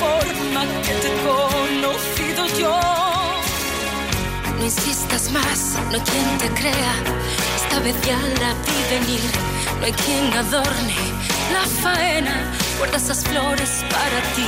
forma 0.00 0.62
que 0.84 0.94
te 0.94 1.08
he 1.08 1.16
conocido 1.22 2.46
yo. 2.58 2.80
No 4.58 4.64
insistas 4.64 5.30
más, 5.30 5.78
no 5.90 5.94
hay 5.94 6.00
quien 6.00 6.38
te 6.38 6.48
crea. 6.60 6.94
Esta 7.56 7.80
vez 7.80 7.96
ya 8.02 8.18
la 8.42 8.54
vi 8.64 8.78
venir. 8.94 9.20
No 9.78 9.86
hay 9.86 9.92
quien 9.92 10.32
adorne 10.32 10.96
la 11.52 11.66
faena. 11.82 12.36
Guarda 12.78 12.96
esas 12.96 13.24
flores 13.24 13.84
para 13.90 14.20
ti. 14.34 14.46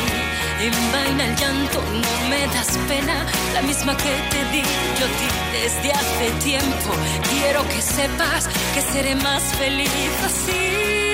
Envaina 0.60 1.26
el 1.26 1.36
llanto, 1.36 1.82
no 1.82 2.28
me 2.28 2.46
das 2.54 2.78
pena. 2.88 3.26
La 3.52 3.62
misma 3.62 3.96
que 3.96 4.12
te 4.30 4.44
di 4.52 4.62
yo 4.98 5.06
ti 5.18 5.28
desde 5.52 5.92
hace 5.92 6.30
tiempo. 6.42 6.90
Quiero 7.30 7.66
que 7.68 7.82
sepas 7.82 8.48
que 8.74 8.80
seré 8.80 9.14
más 9.16 9.42
feliz 9.58 9.90
así. 10.24 11.13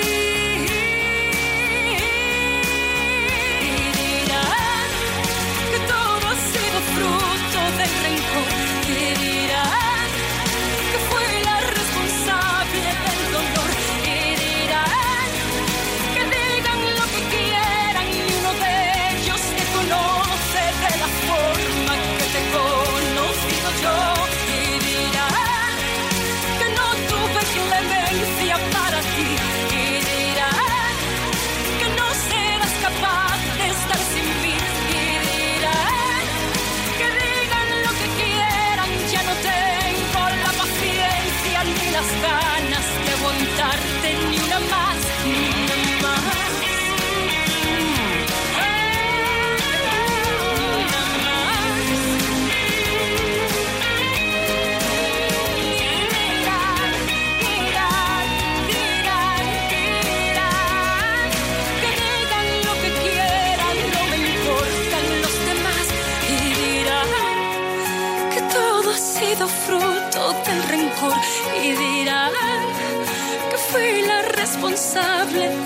Responsable 74.93 75.60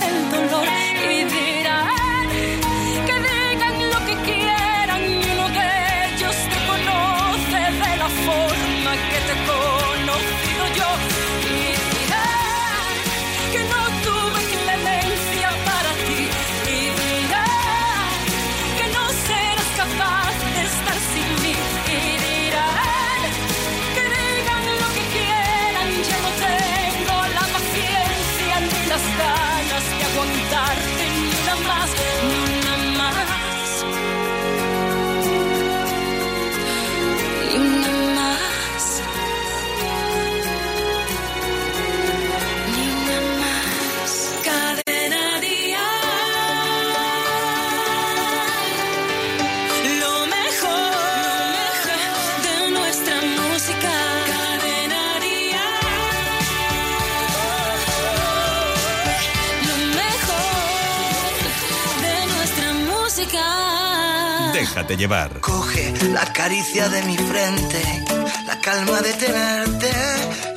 Déjate 64.85 65.01
llevar. 65.01 65.41
Coge 65.41 65.95
la 66.12 66.30
caricia 66.35 66.91
de 66.91 67.03
mi 67.05 67.16
frente, 67.16 67.82
la 68.47 68.61
calma 68.61 69.01
de 69.01 69.14
tenerte, 69.14 69.91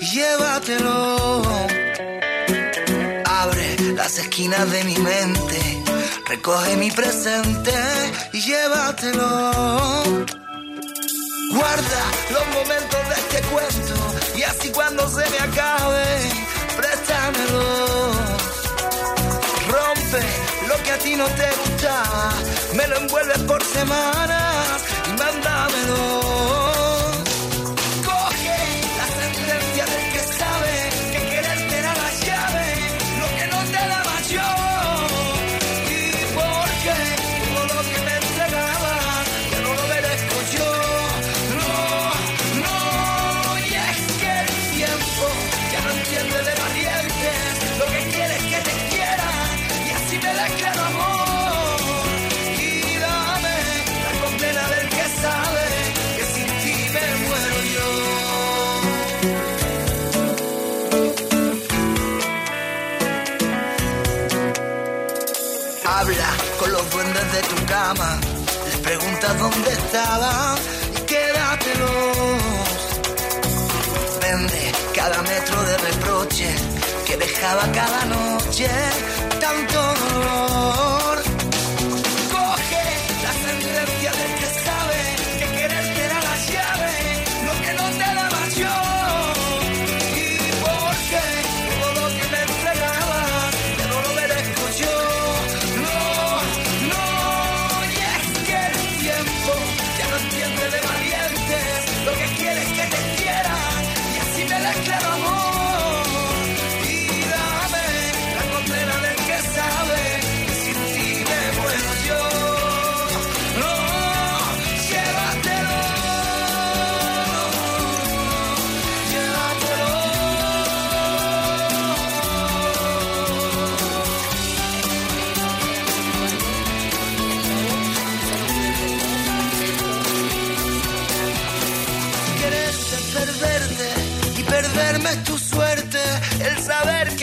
llévatelo. 0.02 1.42
Abre 3.24 3.80
las 3.96 4.18
esquinas 4.18 4.70
de 4.70 4.84
mi 4.84 4.98
mente, 4.98 5.84
recoge 6.28 6.76
mi 6.76 6.92
presente 6.92 7.72
y 8.34 8.42
llévatelo. 8.42 9.54
Guarda 11.54 12.04
los 12.32 12.48
momentos 12.48 13.02
de 13.08 13.16
este 13.16 13.42
cuento 13.44 13.96
y 14.36 14.44
así 14.44 14.70
cuando 14.72 15.08
se 15.08 15.30
me 15.30 15.40
acabe, 15.40 16.04
préstamelo. 16.76 18.12
Rompe 19.70 20.22
lo 20.68 20.84
que 20.84 20.92
a 20.92 20.98
ti 20.98 21.16
no 21.16 21.26
te 21.28 21.48
gustaba, 21.60 21.67
me 22.74 22.88
lo 22.88 22.98
envuelves 22.98 23.38
por 23.44 23.64
semanas 23.64 24.84
y 25.08 25.20
mándamelo. 25.20 26.57
Duendes 66.98 67.32
de 67.32 67.42
tu 67.42 67.66
cama, 67.68 68.20
les 68.66 68.78
preguntas 68.78 69.38
dónde 69.38 69.72
estaban 69.72 70.58
y 70.96 71.00
quédatelos. 71.12 72.82
Vende 74.22 74.72
cada 74.96 75.22
metro 75.22 75.58
de 75.70 75.78
reproche 75.90 76.50
que 77.06 77.18
dejaba 77.18 77.64
cada 77.72 78.06
noche 78.06 78.68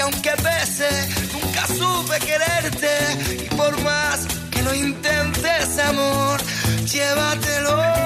aunque 0.04 0.30
pese, 0.42 0.88
nunca 1.32 1.66
supe 1.66 2.18
quererte. 2.20 3.44
Y 3.44 3.54
por 3.56 3.78
más 3.82 4.26
que 4.50 4.62
lo 4.62 4.74
intentes, 4.74 5.78
amor, 5.78 6.40
llévatelo. 6.84 8.03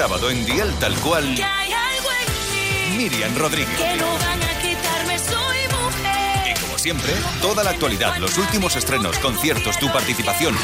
Sábado 0.00 0.30
en 0.30 0.46
Dial 0.46 0.74
Tal 0.78 0.94
Cual, 1.00 1.34
Que 1.34 1.44
hay 1.44 1.72
algo 1.74 2.08
en 2.10 2.96
mí 2.96 2.96
Miriam 2.96 3.36
Rodríguez. 3.36 3.76
que 3.76 3.96
no 3.98 4.10
van 4.14 4.42
a 4.42 4.58
quitarme, 4.58 5.18
soy 5.18 5.58
mujer. 5.68 6.58
Como 6.58 6.78
siempre, 6.78 7.12
toda 7.42 7.62
la 7.62 7.68
actualidad, 7.68 8.16
los 8.16 8.38
últimos 8.38 8.76
estrenos, 8.76 9.18
conciertos, 9.18 9.78
tu 9.78 9.92
participación. 9.92 10.56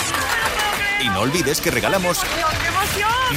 Y 1.02 1.10
no 1.10 1.20
olvides 1.20 1.60
que 1.60 1.70
regalamos 1.70 2.20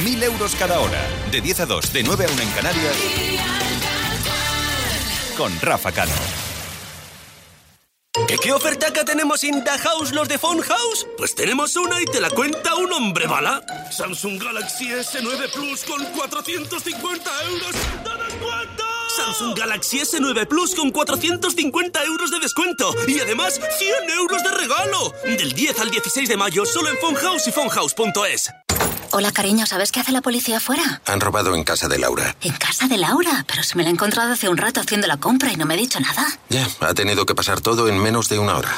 mil 0.02 0.22
euros 0.22 0.56
cada 0.56 0.80
hora. 0.80 1.06
De 1.30 1.42
10 1.42 1.60
a 1.60 1.66
2, 1.66 1.92
de 1.92 2.02
9 2.02 2.24
a 2.24 2.32
1 2.32 2.42
en 2.44 2.50
Canarias. 2.52 2.96
Con 5.36 5.60
Rafa 5.60 5.92
Cano. 5.92 6.39
¿Qué, 8.50 8.54
qué 8.54 8.56
ofertaca 8.56 9.04
tenemos 9.04 9.44
en 9.44 9.62
The 9.62 9.78
House 9.78 10.10
los 10.10 10.26
de 10.26 10.36
Phone 10.36 10.60
House? 10.62 11.06
Pues 11.16 11.36
tenemos 11.36 11.76
una 11.76 12.02
y 12.02 12.04
te 12.04 12.20
la 12.20 12.30
cuenta 12.30 12.74
un 12.74 12.92
hombre 12.92 13.28
bala. 13.28 13.64
Samsung 13.92 14.42
Galaxy 14.42 14.86
S9 14.88 15.52
Plus 15.52 15.84
con 15.84 16.04
450 16.04 17.30
euros 17.44 17.72
de 17.72 18.24
descuento. 18.24 18.84
Samsung 19.16 19.56
Galaxy 19.56 19.98
S9 20.00 20.48
Plus 20.48 20.74
con 20.74 20.90
450 20.90 22.04
euros 22.04 22.32
de 22.32 22.40
descuento 22.40 22.92
y 23.06 23.20
además 23.20 23.60
100 23.78 24.10
euros 24.18 24.42
de 24.42 24.50
regalo. 24.50 25.12
Del 25.22 25.52
10 25.52 25.78
al 25.78 25.90
16 25.92 26.28
de 26.28 26.36
mayo 26.36 26.66
solo 26.66 26.88
en 26.88 26.98
Phone 26.98 27.14
House 27.14 27.46
y 27.46 27.52
phonehouse.es. 27.52 28.50
Hola, 29.12 29.32
cariño, 29.32 29.66
¿sabes 29.66 29.90
qué 29.90 29.98
hace 29.98 30.12
la 30.12 30.20
policía 30.20 30.58
afuera? 30.58 31.02
Han 31.06 31.20
robado 31.20 31.56
en 31.56 31.64
casa 31.64 31.88
de 31.88 31.98
Laura. 31.98 32.36
En 32.42 32.52
casa 32.52 32.86
de 32.86 32.96
Laura, 32.96 33.44
pero 33.48 33.64
si 33.64 33.76
me 33.76 33.82
la 33.82 33.88
he 33.88 33.92
encontrado 33.92 34.32
hace 34.32 34.48
un 34.48 34.56
rato 34.56 34.80
haciendo 34.80 35.08
la 35.08 35.16
compra 35.16 35.52
y 35.52 35.56
no 35.56 35.66
me 35.66 35.74
ha 35.74 35.76
dicho 35.76 35.98
nada. 35.98 36.24
Ya, 36.48 36.68
ha 36.80 36.94
tenido 36.94 37.26
que 37.26 37.34
pasar 37.34 37.60
todo 37.60 37.88
en 37.88 37.98
menos 37.98 38.28
de 38.28 38.38
una 38.38 38.56
hora. 38.56 38.70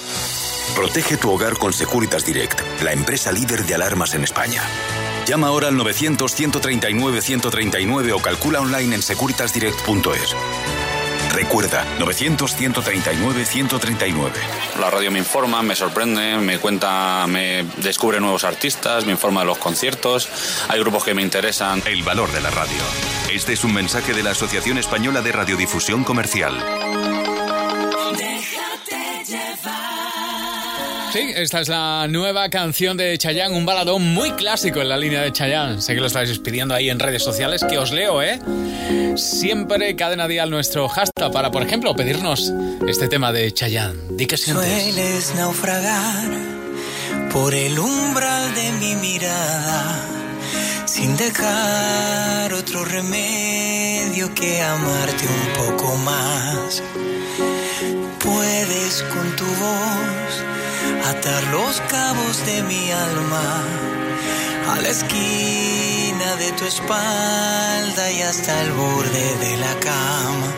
Protege 0.74 1.18
tu 1.18 1.30
hogar 1.30 1.58
con 1.58 1.74
Securitas 1.74 2.24
Direct, 2.24 2.58
la 2.82 2.92
empresa 2.92 3.30
líder 3.30 3.66
de 3.66 3.74
alarmas 3.74 4.14
en 4.14 4.24
España. 4.24 4.62
Llama 5.26 5.48
ahora 5.48 5.68
al 5.68 5.74
900-139-139 5.74 8.14
o 8.14 8.18
calcula 8.18 8.60
online 8.60 8.94
en 8.94 9.02
securitasdirect.es. 9.02 10.34
Recuerda, 11.34 11.84
900-139-139. 11.98 14.32
La 14.78 14.90
radio 14.90 15.10
me 15.10 15.18
informa, 15.18 15.62
me 15.62 15.74
sorprende, 15.74 16.36
me 16.36 16.58
cuenta, 16.58 17.26
me 17.26 17.64
descubre 17.78 18.20
nuevos 18.20 18.44
artistas, 18.44 19.06
me 19.06 19.12
informa 19.12 19.40
de 19.40 19.46
los 19.46 19.56
conciertos. 19.58 20.28
Hay 20.68 20.78
grupos 20.80 21.04
que 21.04 21.14
me 21.14 21.22
interesan. 21.22 21.82
El 21.86 22.02
valor 22.02 22.30
de 22.32 22.42
la 22.42 22.50
radio. 22.50 22.82
Este 23.32 23.54
es 23.54 23.64
un 23.64 23.72
mensaje 23.72 24.12
de 24.12 24.22
la 24.22 24.32
Asociación 24.32 24.76
Española 24.76 25.22
de 25.22 25.32
Radiodifusión 25.32 26.04
Comercial. 26.04 26.62
Sí, 31.12 31.30
esta 31.36 31.60
es 31.60 31.68
la 31.68 32.06
nueva 32.08 32.48
canción 32.48 32.96
de 32.96 33.18
Chayanne, 33.18 33.54
un 33.54 33.66
baladón 33.66 34.14
muy 34.14 34.30
clásico 34.30 34.80
en 34.80 34.88
la 34.88 34.96
línea 34.96 35.20
de 35.20 35.30
Chayanne. 35.30 35.82
Sé 35.82 35.94
que 35.94 36.00
lo 36.00 36.06
estáis 36.06 36.38
pidiendo 36.38 36.74
ahí 36.74 36.88
en 36.88 36.98
redes 36.98 37.22
sociales, 37.22 37.62
que 37.68 37.76
os 37.76 37.92
leo, 37.92 38.22
¿eh? 38.22 38.40
Siempre 39.16 39.94
cadena 39.94 40.26
día 40.26 40.46
nuestro 40.46 40.88
hashtag 40.88 41.30
para, 41.30 41.50
por 41.50 41.62
ejemplo, 41.64 41.94
pedirnos 41.94 42.50
este 42.88 43.08
tema 43.08 43.30
de 43.30 43.52
Chayanne. 43.52 43.98
Di 44.12 44.24
que 44.24 44.38
sientes. 44.38 45.34
Naufragar 45.34 46.30
por 47.30 47.52
el 47.52 47.78
umbral 47.78 48.54
de 48.54 48.72
mi 48.80 48.94
mirada, 48.94 50.06
sin 50.86 51.14
dejar 51.18 52.54
otro 52.54 52.86
remedio 52.86 54.34
que 54.34 54.62
amarte 54.62 55.26
un 55.26 55.66
poco 55.66 55.94
más. 55.96 56.82
Puedes 58.18 59.02
con 59.02 59.36
tu 59.36 59.44
voz 59.44 60.51
atar 61.06 61.42
los 61.44 61.80
cabos 61.82 62.44
de 62.46 62.62
mi 62.62 62.90
alma 62.90 63.64
a 64.70 64.80
la 64.80 64.88
esquina 64.88 66.36
de 66.36 66.52
tu 66.52 66.64
espalda 66.64 68.10
y 68.12 68.22
hasta 68.22 68.62
el 68.62 68.72
borde 68.72 69.36
de 69.44 69.56
la 69.56 69.74
cama. 69.80 70.48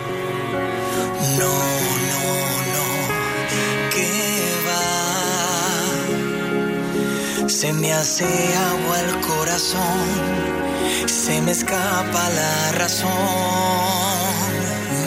No, 1.39 1.57
no, 2.11 2.23
no, 2.75 2.87
que 3.93 4.11
va. 4.69 4.95
Se 7.49 7.73
me 7.73 7.93
hace 7.93 8.25
agua 8.25 9.01
el 9.01 9.21
corazón, 9.21 10.07
se 11.07 11.41
me 11.41 11.53
escapa 11.53 12.29
la 12.41 12.73
razón. 12.73 13.09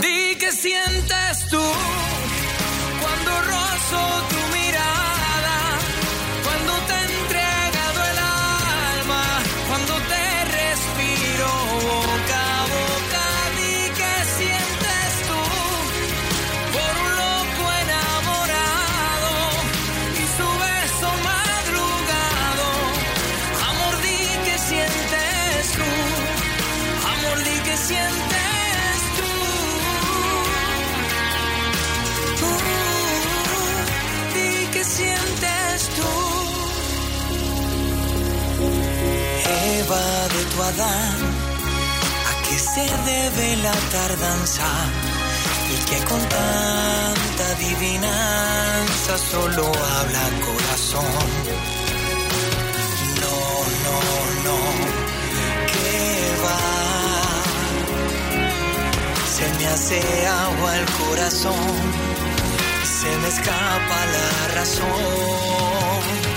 Di 0.01 0.35
que 0.37 0.51
sientes 0.51 1.47
tú 1.49 1.61
De 39.87 40.43
tu 40.53 40.61
Adán, 40.61 41.17
¿a 42.29 42.43
qué 42.43 42.59
se 42.59 42.81
debe 42.81 43.55
la 43.63 43.71
tardanza? 43.71 44.67
Y 45.71 45.77
que 45.89 45.97
con 46.03 46.19
tanta 46.27 47.47
adivinanza 47.55 49.17
solo 49.17 49.63
habla 49.65 50.29
corazón. 50.45 51.05
No, 53.21 53.37
no, 53.85 53.97
no, 54.47 54.59
que 55.71 55.95
va. 56.43 56.63
Se 59.35 59.45
me 59.57 59.67
hace 59.67 60.27
agua 60.27 60.77
el 60.79 60.85
corazón, 61.01 61.65
se 62.83 63.17
me 63.19 63.27
escapa 63.29 63.99
la 64.15 64.53
razón. 64.53 66.36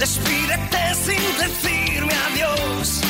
Despídete 0.00 0.94
sin 0.94 1.24
decirme 1.36 2.14
adiós. 2.32 3.02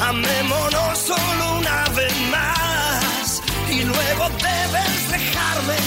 Amémonos 0.00 0.98
solo 0.98 1.58
una 1.58 1.84
vez 1.96 2.14
más. 2.30 3.42
Y 3.68 3.82
luego 3.82 4.28
debes 4.38 5.10
dejarme, 5.10 5.78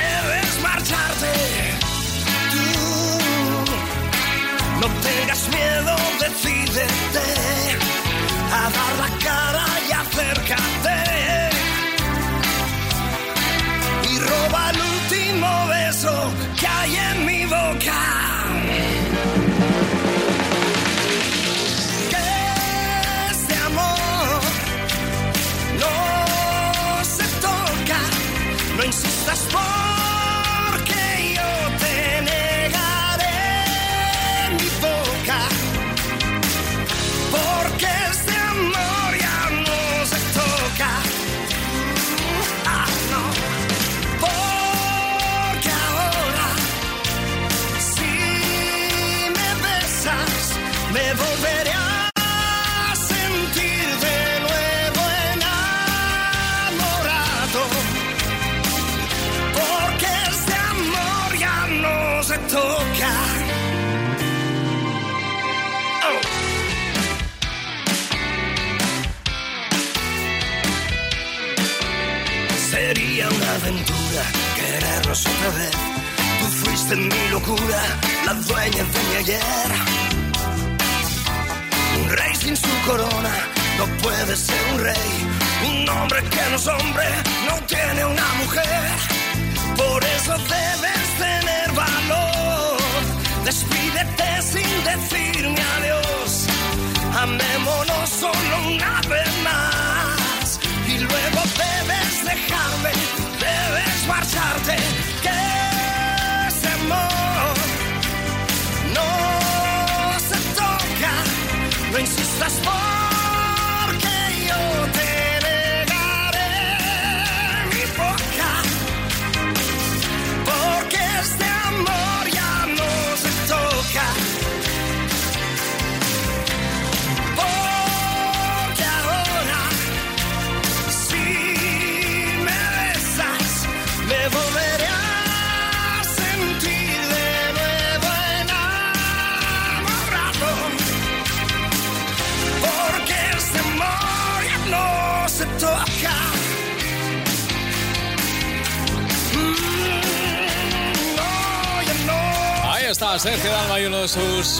debes 0.00 0.60
marcharte. 0.60 1.34
Tú 2.52 2.66
no 4.80 4.88
tengas 5.06 5.48
miedo, 5.50 5.94
decídete 6.18 7.28
a 8.58 8.62
dar 8.78 8.92
la 9.02 9.10
cara 9.26 9.66
y 9.88 9.92
acércate. 10.02 10.98
Y 14.10 14.18
roba 14.18 14.70
el 14.70 14.80
último 14.80 15.66
beso 15.68 16.32
que 16.58 16.66
hay 16.66 16.96
en 16.96 17.24
mi 17.24 17.44
boca. 17.44 18.22
No 28.82 28.86
insistas 28.86 29.46
porque 29.52 30.11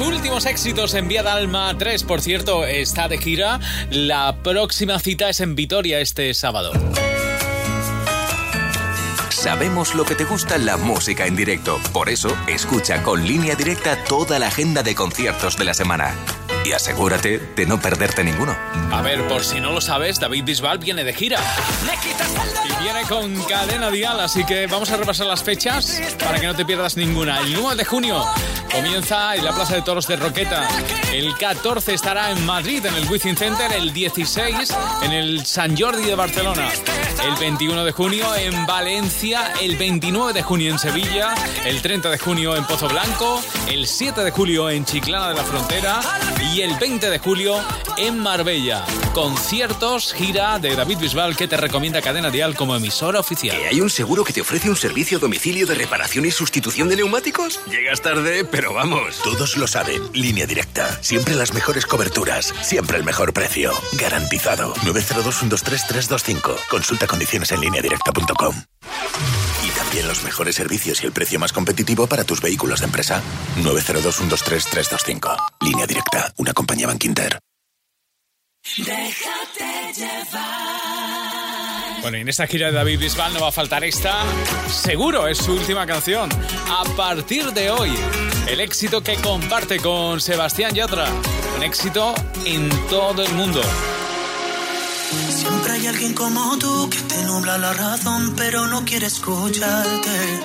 últimos 0.00 0.46
éxitos 0.46 0.94
en 0.94 1.08
Vía 1.08 1.22
Dalma 1.22 1.76
3. 1.76 2.04
Por 2.04 2.20
cierto, 2.20 2.64
está 2.64 3.08
de 3.08 3.18
gira. 3.18 3.60
La 3.90 4.36
próxima 4.42 4.98
cita 4.98 5.28
es 5.28 5.40
en 5.40 5.54
Vitoria 5.54 6.00
este 6.00 6.32
sábado. 6.34 6.72
Sabemos 9.30 9.94
lo 9.94 10.04
que 10.04 10.14
te 10.14 10.24
gusta 10.24 10.56
la 10.58 10.76
música 10.76 11.26
en 11.26 11.34
directo. 11.34 11.80
Por 11.92 12.08
eso, 12.08 12.36
escucha 12.46 13.02
con 13.02 13.26
línea 13.26 13.56
directa 13.56 14.04
toda 14.04 14.38
la 14.38 14.46
agenda 14.46 14.82
de 14.82 14.94
conciertos 14.94 15.56
de 15.56 15.64
la 15.64 15.74
semana. 15.74 16.14
Y 16.64 16.72
asegúrate 16.72 17.40
de 17.56 17.66
no 17.66 17.80
perderte 17.80 18.22
ninguno. 18.22 18.56
A 18.92 19.02
ver, 19.02 19.26
por 19.26 19.44
si 19.44 19.60
no 19.60 19.72
lo 19.72 19.80
sabes, 19.80 20.20
David 20.20 20.44
Bisbal 20.44 20.78
viene 20.78 21.02
de 21.02 21.12
gira. 21.12 21.40
Y 22.64 22.82
viene 22.82 23.02
con 23.08 23.34
cadena 23.44 23.90
dial, 23.90 24.20
así 24.20 24.44
que 24.44 24.66
vamos 24.66 24.90
a 24.90 24.96
repasar 24.96 25.26
las 25.26 25.42
fechas 25.42 26.00
para 26.18 26.38
que 26.38 26.46
no 26.46 26.54
te 26.54 26.64
pierdas 26.64 26.96
ninguna. 26.96 27.40
El 27.40 27.54
9 27.54 27.76
de 27.76 27.84
junio 27.84 28.24
comienza 28.70 29.34
en 29.34 29.44
la 29.44 29.52
Plaza 29.52 29.74
de 29.74 29.82
Toros 29.82 30.06
de 30.06 30.16
Roqueta. 30.16 30.68
El 31.12 31.36
14 31.36 31.94
estará 31.94 32.30
en 32.30 32.44
Madrid, 32.46 32.84
en 32.86 32.94
el 32.94 33.08
Wizzing 33.10 33.36
Center. 33.36 33.72
El 33.72 33.92
16 33.92 34.74
en 35.02 35.12
el 35.12 35.44
San 35.44 35.76
Jordi 35.76 36.04
de 36.04 36.14
Barcelona. 36.14 36.68
El 37.24 37.34
21 37.40 37.84
de 37.84 37.92
junio 37.92 38.34
en 38.36 38.66
Valencia. 38.66 39.52
El 39.60 39.76
29 39.76 40.32
de 40.32 40.42
junio 40.42 40.70
en 40.70 40.78
Sevilla. 40.78 41.34
El 41.64 41.82
30 41.82 42.08
de 42.10 42.18
junio 42.18 42.56
en 42.56 42.64
Pozo 42.66 42.88
Blanco. 42.88 43.42
El 43.68 43.86
7 43.86 44.22
de 44.22 44.30
julio 44.30 44.70
en 44.70 44.84
Chiclana 44.84 45.28
de 45.28 45.34
la 45.34 45.44
Frontera. 45.44 46.00
Y 46.51 46.51
el 46.60 46.76
20 46.76 47.08
de 47.08 47.18
julio 47.18 47.54
en 47.96 48.18
Marbella. 48.18 48.84
Conciertos, 49.14 50.12
gira 50.12 50.58
de 50.58 50.76
David 50.76 50.98
Bisbal 50.98 51.36
que 51.36 51.48
te 51.48 51.56
recomienda 51.56 52.02
Cadena 52.02 52.30
Dial 52.30 52.54
como 52.54 52.76
emisora 52.76 53.20
oficial. 53.20 53.56
¿Hay 53.70 53.80
un 53.80 53.88
seguro 53.88 54.24
que 54.24 54.32
te 54.32 54.42
ofrece 54.42 54.68
un 54.68 54.76
servicio 54.76 55.18
a 55.18 55.20
domicilio 55.20 55.66
de 55.66 55.74
reparación 55.74 56.26
y 56.26 56.30
sustitución 56.30 56.88
de 56.88 56.96
neumáticos? 56.96 57.60
Llegas 57.66 58.02
tarde, 58.02 58.44
pero 58.44 58.74
vamos. 58.74 59.18
Todos 59.22 59.56
lo 59.56 59.66
saben. 59.66 60.02
Línea 60.12 60.46
directa. 60.46 61.02
Siempre 61.02 61.34
las 61.34 61.54
mejores 61.54 61.86
coberturas. 61.86 62.52
Siempre 62.62 62.98
el 62.98 63.04
mejor 63.04 63.32
precio. 63.32 63.72
Garantizado. 63.92 64.74
902-123-325. 64.74 66.56
Consulta 66.68 67.06
condiciones 67.06 67.50
en 67.52 67.60
lineadirecta.com. 67.60 68.54
Y 69.38 69.41
también 69.92 70.08
los 70.08 70.24
mejores 70.24 70.54
servicios 70.54 71.02
y 71.02 71.06
el 71.06 71.12
precio 71.12 71.38
más 71.38 71.52
competitivo 71.52 72.06
para 72.06 72.24
tus 72.24 72.40
vehículos 72.40 72.80
de 72.80 72.86
empresa. 72.86 73.22
902-123-325. 73.58 75.36
Línea 75.60 75.86
directa. 75.86 76.32
Una 76.38 76.54
compañía 76.54 76.86
Bankinter. 76.86 77.38
Déjate 78.78 79.92
llevar. 79.94 80.40
Bueno, 82.00 82.16
y 82.16 82.20
en 82.22 82.28
esta 82.30 82.46
gira 82.46 82.68
de 82.68 82.72
David 82.72 83.00
Bisbal 83.00 83.34
no 83.34 83.42
va 83.42 83.48
a 83.48 83.52
faltar 83.52 83.84
esta. 83.84 84.22
Seguro 84.70 85.28
es 85.28 85.36
su 85.36 85.52
última 85.52 85.84
canción. 85.86 86.30
A 86.70 86.84
partir 86.96 87.52
de 87.52 87.70
hoy, 87.70 87.92
el 88.48 88.60
éxito 88.60 89.02
que 89.02 89.16
comparte 89.16 89.78
con 89.78 90.22
Sebastián 90.22 90.74
Yatra. 90.74 91.06
Un 91.58 91.64
éxito 91.64 92.14
en 92.46 92.70
todo 92.88 93.22
el 93.22 93.34
mundo. 93.34 93.60
Hay 95.82 95.88
alguien 95.88 96.14
como 96.14 96.56
tú 96.58 96.88
que 96.90 96.98
te 97.00 97.24
nubla 97.24 97.58
la 97.58 97.72
razón, 97.72 98.34
pero 98.36 98.68
no 98.68 98.84
quiere 98.84 99.06
escucharte. 99.06 100.40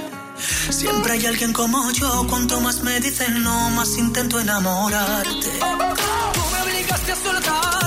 Siempre 0.72 1.14
hay 1.14 1.28
alguien 1.28 1.54
como 1.54 1.92
yo, 1.92 2.26
cuanto 2.28 2.60
más 2.60 2.82
me 2.82 3.00
dicen 3.00 3.44
no, 3.44 3.70
más 3.70 3.96
intento 4.00 4.40
enamorarte. 4.40 5.60
Tú 5.60 6.42
me 6.52 6.62
obligaste 6.64 7.12
a 7.12 7.16
soltarte 7.16 7.87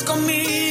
Conmigo, 0.00 0.61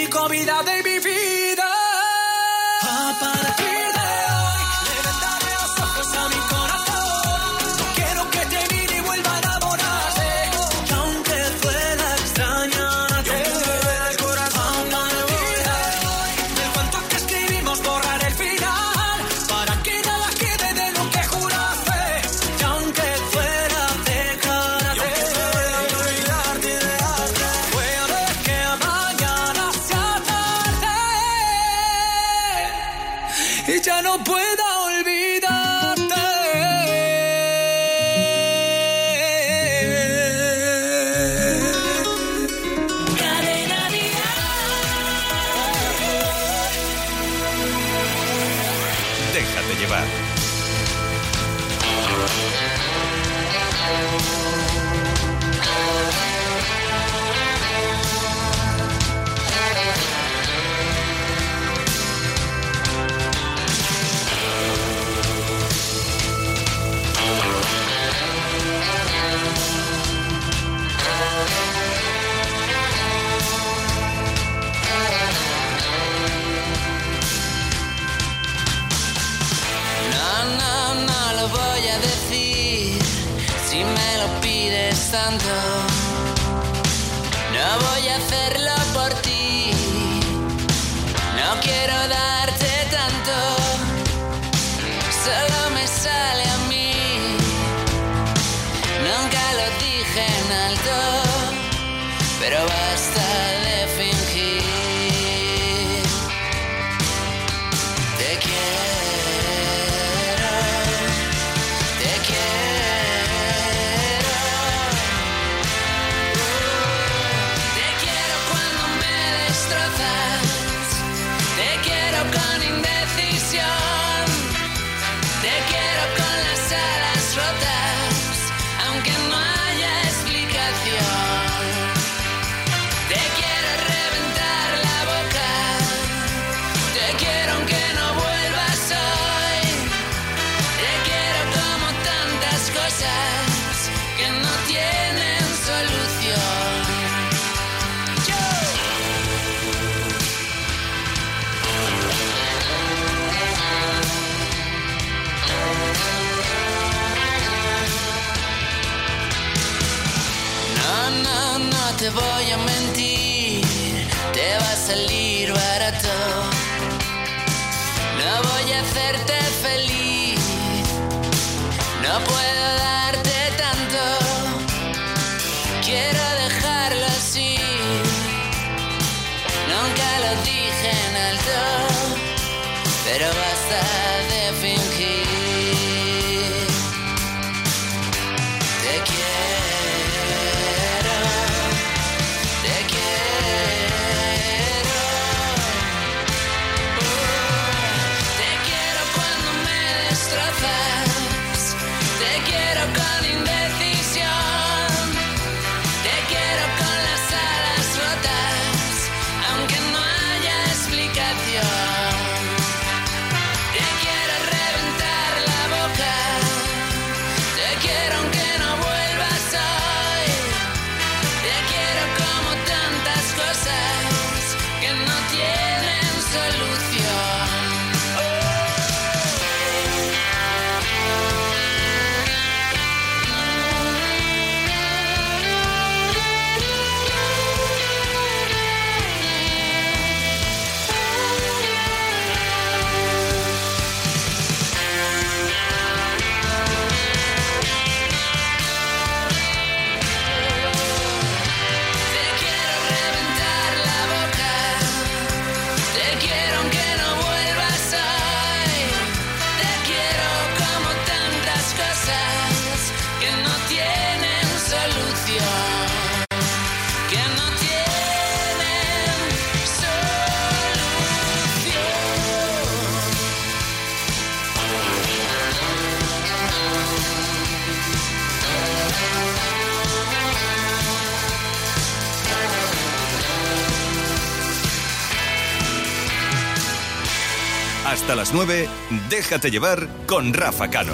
las 288.21 288.33
9, 288.35 288.69
déjate 289.09 289.49
llevar 289.49 289.87
con 290.05 290.31
Rafa 290.31 290.69
Cano. 290.69 290.93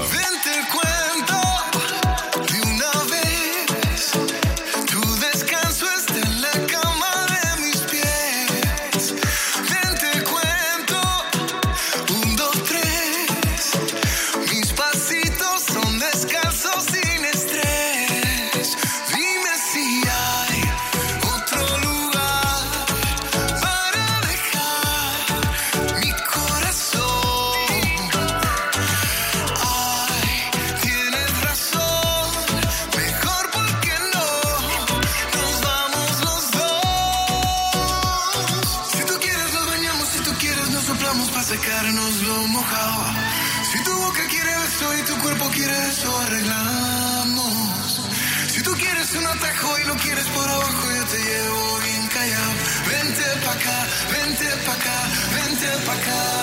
America. 55.97 56.36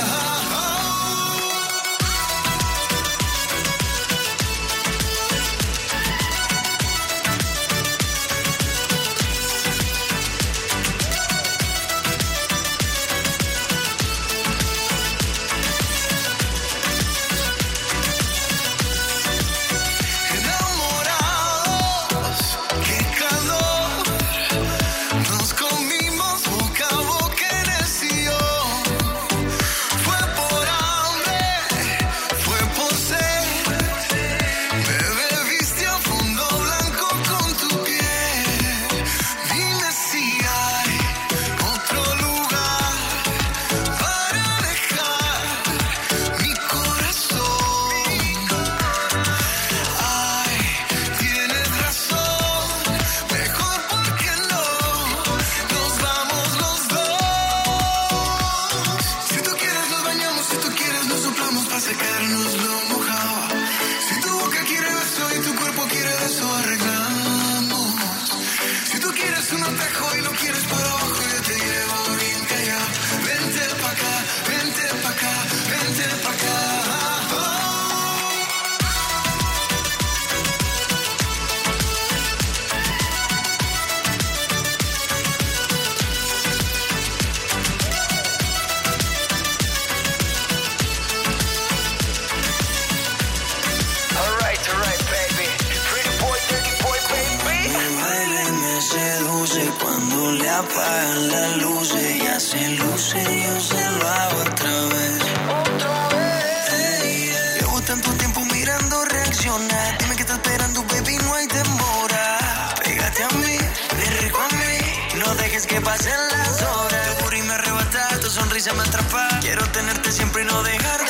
pasen 115.96 116.28
las 116.30 116.62
horas. 116.62 117.18
Tu 117.18 117.36
y 117.36 117.42
me 117.42 117.54
arrebata, 117.54 118.08
tu 118.20 118.28
sonrisa 118.28 118.72
me 118.74 118.82
atrapa. 118.82 119.28
Quiero 119.40 119.64
tenerte 119.70 120.10
siempre 120.10 120.42
y 120.42 120.46
no 120.46 120.62
dejar 120.62 121.03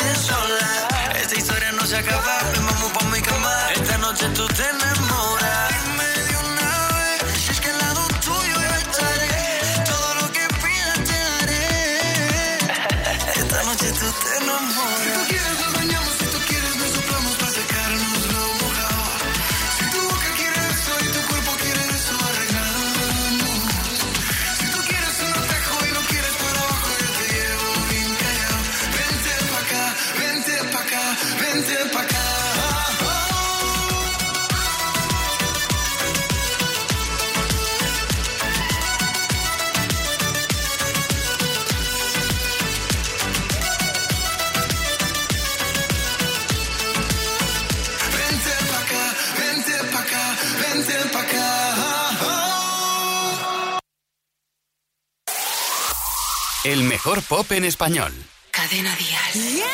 pop 57.29 57.51
en 57.53 57.65
español. 57.65 58.13
Cadena 58.51 58.95
Díaz. 58.97 59.35
Yeah. 59.35 59.65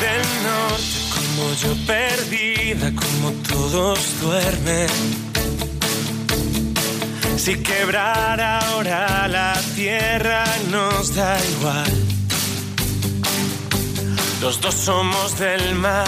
De 0.00 0.18
noche, 0.42 0.98
como 1.14 1.54
yo 1.54 1.86
perdida, 1.86 2.92
como 2.94 3.30
todos 3.48 4.20
duermen 4.20 5.31
si 7.44 7.56
quebrar 7.56 8.40
ahora 8.40 9.26
la 9.26 9.60
tierra 9.74 10.44
nos 10.70 11.12
da 11.16 11.36
igual. 11.56 11.92
Los 14.40 14.60
dos 14.60 14.74
somos 14.76 15.36
del 15.40 15.74
mar 15.74 16.06